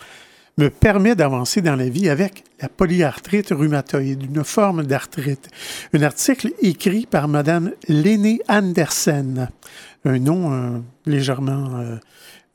[0.57, 5.49] me permet d'avancer dans la vie avec la polyarthrite rhumatoïde, une forme d'arthrite.
[5.93, 9.49] Un article écrit par Madame Léné Andersen,
[10.05, 11.95] un nom euh, légèrement euh,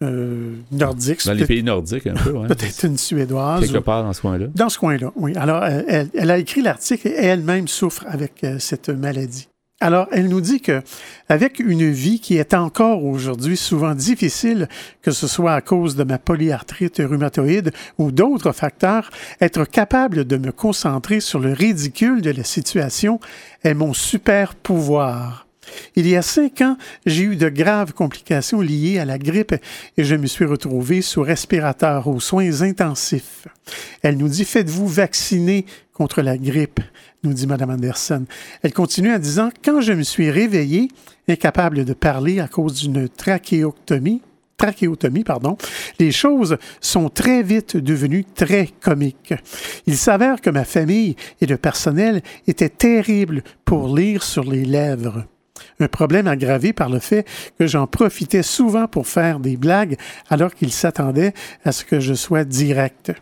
[0.03, 1.24] euh, nordique.
[1.26, 2.32] Dans les pays nordiques, un peu.
[2.32, 2.49] ouais.
[2.49, 3.61] Peut-être une Suédoise.
[3.64, 4.47] Quelque ou- part dans ce coin-là.
[4.55, 5.32] Dans ce coin-là, oui.
[5.36, 9.49] Alors, elle, elle a écrit l'article et elle-même souffre avec euh, cette maladie.
[9.78, 10.80] Alors, elle nous dit que
[11.28, 14.68] avec une vie qui est encore aujourd'hui souvent difficile,
[15.03, 19.11] que ce soit à cause de ma polyarthrite rhumatoïde ou d'autres facteurs,
[19.42, 23.20] être capable de me concentrer sur le ridicule de la situation
[23.64, 25.45] est mon super pouvoir.
[25.94, 29.54] Il y a cinq ans, j'ai eu de graves complications liées à la grippe
[29.96, 33.48] et je me suis retrouvé sous respirateur aux soins intensifs.
[34.02, 36.80] Elle nous dit Faites-vous vacciner contre la grippe
[37.26, 38.24] nous dit Mme Anderson.
[38.62, 40.88] Elle continue en disant Quand je me suis réveillé,
[41.28, 44.22] incapable de parler à cause d'une trachéotomie,
[44.56, 45.58] trachéotomie, pardon,
[45.98, 49.34] les choses sont très vite devenues très comiques.
[49.86, 55.26] Il s'avère que ma famille et le personnel étaient terribles pour lire sur les lèvres.
[55.80, 57.26] Un problème aggravé par le fait
[57.59, 59.96] que j'en profitais souvent pour faire des blagues
[60.30, 61.34] alors qu'ils s'attendaient
[61.64, 63.12] à ce que je sois direct.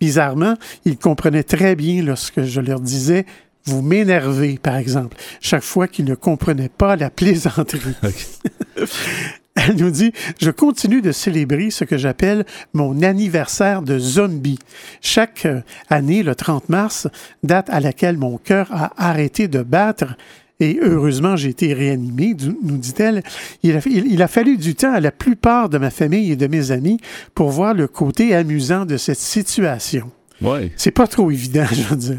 [0.00, 3.26] Bizarrement, ils comprenaient très bien lorsque je leur disais
[3.68, 7.96] vous m'énervez, par exemple, chaque fois qu'ils ne comprenaient pas la plaisanterie.
[9.56, 14.58] Elle nous dit Je continue de célébrer ce que j'appelle mon anniversaire de zombie.
[15.00, 17.08] Chaque euh, année, le 30 mars,
[17.42, 20.16] date à laquelle mon cœur a arrêté de battre.
[20.58, 23.22] Et heureusement, j'ai été réanimé, du- nous dit-elle.
[23.62, 23.78] Il-
[24.10, 26.98] il a fallu du temps à la plupart de ma famille et de mes amis
[27.34, 30.10] pour voir le côté amusant de cette situation.
[30.42, 30.70] Oui.
[30.76, 32.18] C'est pas trop évident, je veux dire.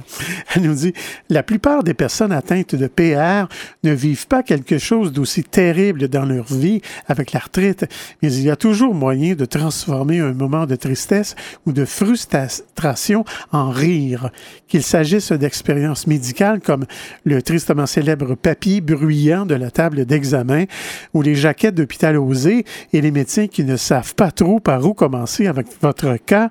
[0.54, 0.94] Elle nous dit
[1.30, 3.48] La plupart des personnes atteintes de PR
[3.84, 7.86] ne vivent pas quelque chose d'aussi terrible dans leur vie avec l'arthrite,
[8.22, 13.24] mais il y a toujours moyen de transformer un moment de tristesse ou de frustration
[13.52, 14.32] en rire.
[14.68, 16.86] Qu'il s'agisse d'expériences médicales comme
[17.24, 20.66] le tristement célèbre papier bruyant de la table d'examen
[21.14, 24.94] ou les jaquettes d'hôpital osé et les médecins qui ne savent pas trop par où
[24.94, 26.50] commencer avec votre cas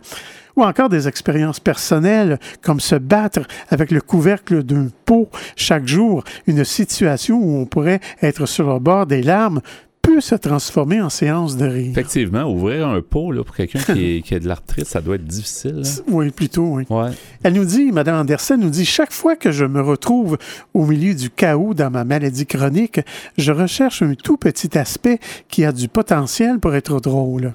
[0.57, 6.25] ou encore des expériences personnelles comme se battre avec le couvercle d'un pot chaque jour,
[6.47, 9.61] une situation où on pourrait être sur le bord des larmes
[10.07, 11.91] peut se transformer en séance de rire.
[11.91, 15.83] Effectivement, ouvrir un pot là, pour quelqu'un qui, a de l'arthrite, ça doit être difficile.
[15.85, 16.03] hein?
[16.07, 16.85] Oui, plutôt, oui.
[16.89, 17.11] Ouais.
[17.43, 20.39] Elle nous dit, Mme Anderson nous dit, chaque fois que je me retrouve
[20.75, 23.01] au milieu du chaos dans ma maladie chronique,
[23.37, 27.55] je recherche un tout petit aspect qui a du potentiel pour être drôle.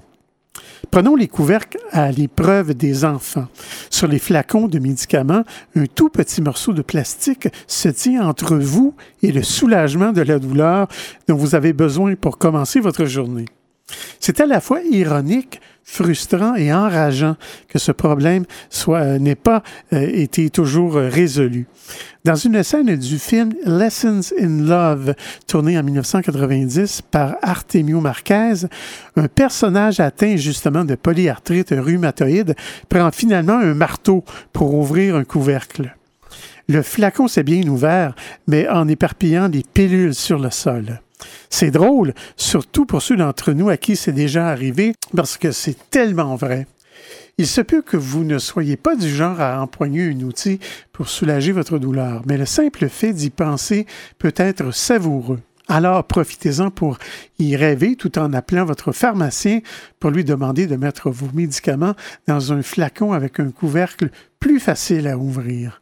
[0.89, 3.47] Prenons les couvercles à l'épreuve des enfants.
[3.89, 5.43] Sur les flacons de médicaments,
[5.75, 10.39] un tout petit morceau de plastique se tient entre vous et le soulagement de la
[10.39, 10.87] douleur
[11.27, 13.45] dont vous avez besoin pour commencer votre journée.
[14.19, 17.35] C'est à la fois ironique, frustrant et enrageant
[17.67, 19.63] que ce problème soit euh, n'ait pas
[19.93, 21.67] euh, été toujours euh, résolu.
[22.23, 25.15] Dans une scène du film Lessons in Love,
[25.47, 28.67] tourné en 1990 par Artemio Marquez,
[29.15, 32.55] un personnage atteint justement de polyarthrite rhumatoïde
[32.89, 34.23] prend finalement un marteau
[34.53, 35.95] pour ouvrir un couvercle.
[36.67, 38.15] Le flacon s'est bien ouvert,
[38.47, 41.01] mais en éparpillant des pilules sur le sol.
[41.49, 45.77] C'est drôle, surtout pour ceux d'entre nous à qui c'est déjà arrivé, parce que c'est
[45.89, 46.67] tellement vrai.
[47.37, 50.59] Il se peut que vous ne soyez pas du genre à empoigner un outil
[50.93, 53.87] pour soulager votre douleur, mais le simple fait d'y penser
[54.19, 55.39] peut être savoureux.
[55.67, 56.97] Alors profitez-en pour
[57.39, 59.61] y rêver tout en appelant votre pharmacien
[59.99, 61.95] pour lui demander de mettre vos médicaments
[62.27, 64.09] dans un flacon avec un couvercle
[64.39, 65.81] plus facile à ouvrir.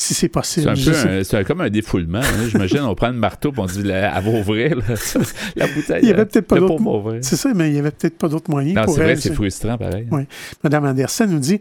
[0.00, 0.66] Si c'est C'est possible.
[0.74, 2.20] peu c'est un- comme un défoulement.
[2.20, 2.48] hein.
[2.48, 4.84] J'imagine, on prend le marteau et on dit la- elle va ouvrir là,
[5.56, 6.00] la bouteille.
[6.04, 7.18] Il y avait peut-être pas d'autre.
[7.20, 9.76] C'est ça, mais il n'y avait peut-être pas d'autres moyens Non, c'est vrai, c'est frustrant
[9.76, 10.06] pareil.
[10.12, 10.22] Oui.
[10.62, 11.58] Madame Anderson nous dit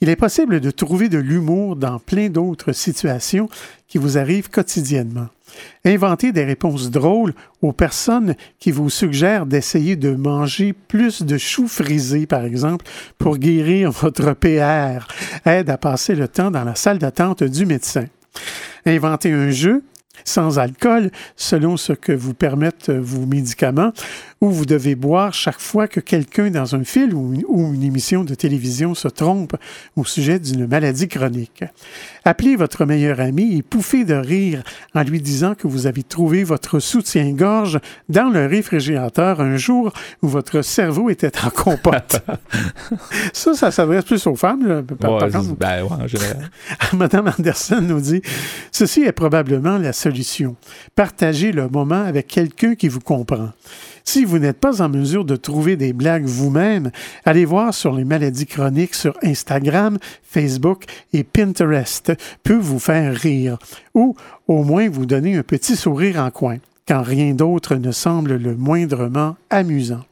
[0.00, 3.48] Il est possible de trouver de l'humour dans plein d'autres situations
[3.88, 5.26] qui vous arrivent quotidiennement.
[5.84, 11.68] Inventez des réponses drôles aux personnes qui vous suggèrent d'essayer de manger plus de choux
[11.68, 12.84] frisés, par exemple,
[13.18, 15.06] pour guérir votre PR.
[15.44, 18.06] Aide à passer le temps dans la salle d'attente du médecin.
[18.86, 19.82] Inventez un jeu
[20.24, 23.92] sans alcool, selon ce que vous permettent vos médicaments,
[24.40, 27.82] où vous devez boire chaque fois que quelqu'un dans un film ou une, ou une
[27.82, 29.54] émission de télévision se trompe
[29.96, 31.62] au sujet d'une maladie chronique.
[32.24, 34.62] Appelez votre meilleur ami et pouffez de rire
[34.94, 40.28] en lui disant que vous avez trouvé votre soutien-gorge dans le réfrigérateur un jour où
[40.28, 42.22] votre cerveau était en compote.
[43.32, 44.66] ça, ça s'adresse plus aux femmes.
[44.66, 44.82] là.
[44.82, 45.10] Par-
[45.50, 46.50] Ouais, ben ouais, en général.
[46.94, 48.22] Madame Anderson nous dit
[48.72, 50.56] Ceci est probablement la solution.
[50.94, 53.50] Partagez le moment avec quelqu'un qui vous comprend.
[54.04, 56.90] Si vous n'êtes pas en mesure de trouver des blagues vous-même,
[57.24, 63.58] allez voir sur les maladies chroniques sur Instagram, Facebook et Pinterest peut vous faire rire
[63.94, 64.16] ou
[64.48, 68.56] au moins vous donner un petit sourire en coin quand rien d'autre ne semble le
[68.56, 70.04] moindrement amusant.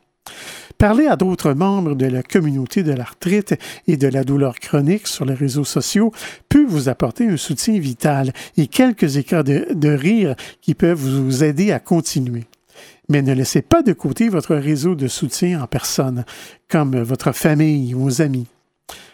[0.79, 3.57] Parler à d'autres membres de la communauté de l'arthrite
[3.89, 6.13] et de la douleur chronique sur les réseaux sociaux
[6.49, 11.43] peut vous apporter un soutien vital et quelques éclats de, de rire qui peuvent vous
[11.43, 12.45] aider à continuer.
[13.09, 16.25] Mais ne laissez pas de côté votre réseau de soutien en personne,
[16.69, 18.47] comme votre famille ou vos amis.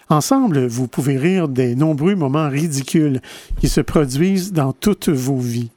[0.09, 3.21] Ensemble, vous pouvez rire des nombreux moments ridicules
[3.59, 5.71] qui se produisent dans toutes vos vies.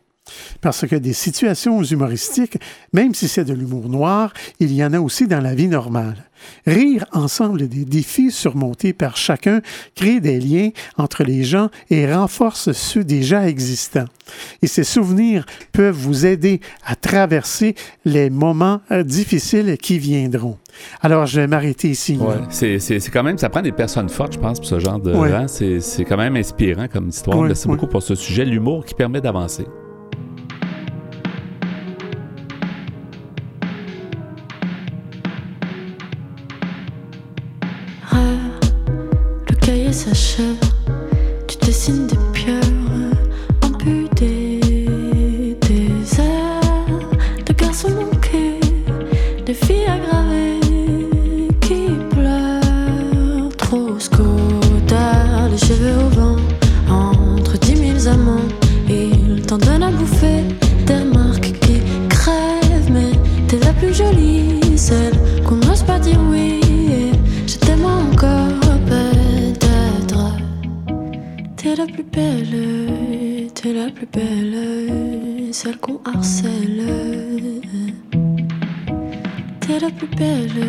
[0.62, 2.58] Parce que des situations humoristiques,
[2.94, 6.28] même si c'est de l'humour noir, il y en a aussi dans la vie normale.
[6.66, 9.62] Rire ensemble des défis surmontés par chacun
[9.96, 14.06] crée des liens entre les gens et renforce ceux déjà existants.
[14.62, 17.76] Et ces souvenirs peuvent vous aider à traverser
[18.06, 20.58] les moments euh, difficiles qui viendront.
[21.02, 22.18] Alors, je vais m'arrêter ici.
[22.18, 25.14] Ouais, c'est, quand même, ça prend des personnes fortes, je pense, pour ce genre de.
[25.14, 25.48] Ouais.
[25.48, 27.40] c'est, c'est quand même inspirant comme histoire.
[27.40, 29.66] Ouais, Merci beaucoup pour ce sujet, l'humour qui permet d'avancer.
[40.08, 40.56] 这是
[73.88, 76.84] la plus belle, celle qu'on harcèle.
[79.62, 80.64] T'es la plus belle,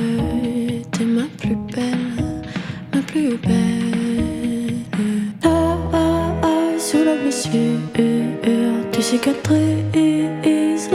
[0.92, 2.44] t'es ma plus belle,
[2.94, 4.74] ma plus belle.
[5.42, 7.80] Ah, ah, ah, sous la blessure,
[8.92, 10.90] tu cicatrises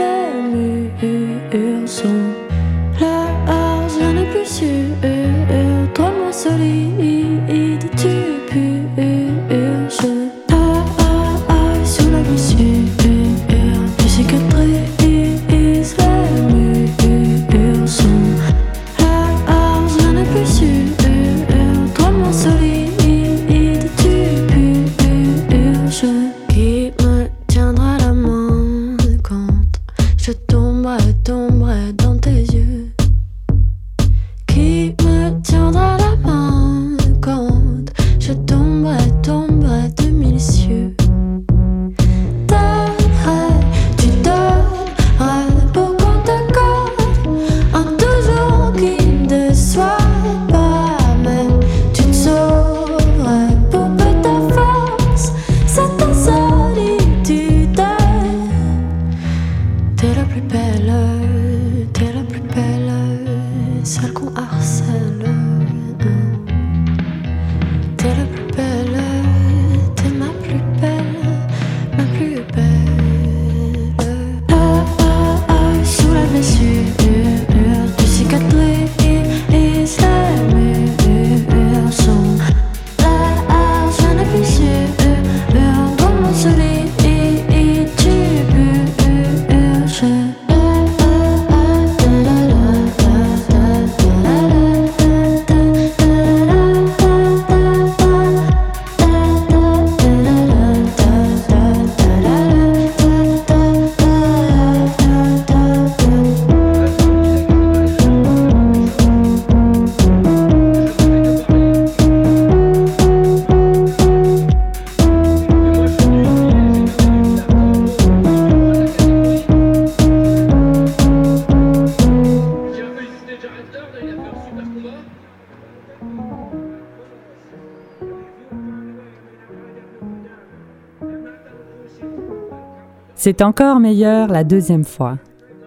[133.24, 135.16] C'est encore meilleur la deuxième fois.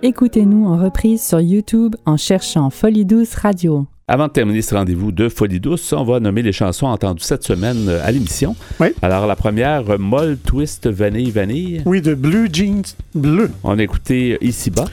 [0.03, 3.87] Écoutez-nous en reprise sur YouTube en cherchant Folie Douce Radio.
[4.07, 7.43] Avant de terminer ce rendez-vous de Folie Douce, on va nommer les chansons entendues cette
[7.43, 8.55] semaine euh, à l'émission.
[8.79, 8.89] Oui.
[9.01, 11.81] Alors, la première, euh, Molle, Twist, Vanille, Vanille.
[11.87, 12.83] Oui, de Blue Jeans
[13.15, 14.85] Bleu, On a écouté Ici-bas.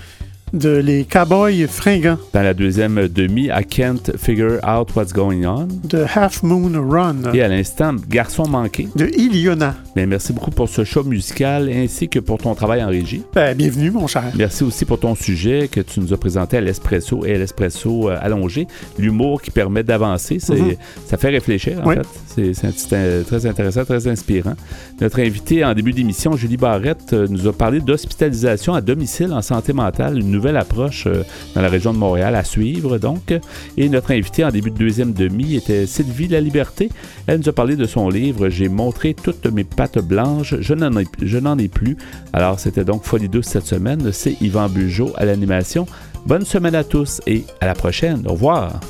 [0.55, 5.66] De Les Cowboys Fringants, Dans la deuxième demi, I Can't Figure Out What's Going On.
[5.84, 8.88] de Half Moon Run, Et à l'instant, Garçon manqué.
[8.94, 9.74] de Iliona.
[9.96, 13.22] Bien, merci beaucoup pour ce show musical ainsi que pour ton travail en régie.
[13.34, 14.24] Ben, bienvenue, mon cher.
[14.36, 18.09] Merci aussi pour ton sujet que tu nous as présenté à l'espresso et à l'espresso
[18.11, 18.66] euh, allongé.
[18.98, 20.74] L'humour qui permet d'avancer, Mhm.
[21.07, 21.96] ça fait réfléchir en Oui.
[21.96, 22.55] fait.
[22.55, 24.55] C'est, un- très intéressant, très inspirant.
[25.01, 29.42] Notre invité en début d'émission, Julie Barrette, euh, nous a parlé d'hospitalisation à domicile en
[29.42, 31.24] santé mentale, une nouvelle approche euh,
[31.55, 33.34] dans la région de Montréal à suivre donc.
[33.76, 36.90] Et notre invité en début de deuxième demi était Sylvie La Liberté.
[37.26, 41.59] Elle nous a parlé de son livre J'ai montré toutes mes pattes blanches, je n'en
[41.59, 41.97] ai, plus.
[42.32, 44.12] Alors c'était donc Folie douce cette semaine.
[44.12, 45.86] C'est Yvan Bugeaud à l'animation.
[46.26, 48.22] Bonne semaine à tous et à la prochaine.
[48.26, 48.80] Au revoir.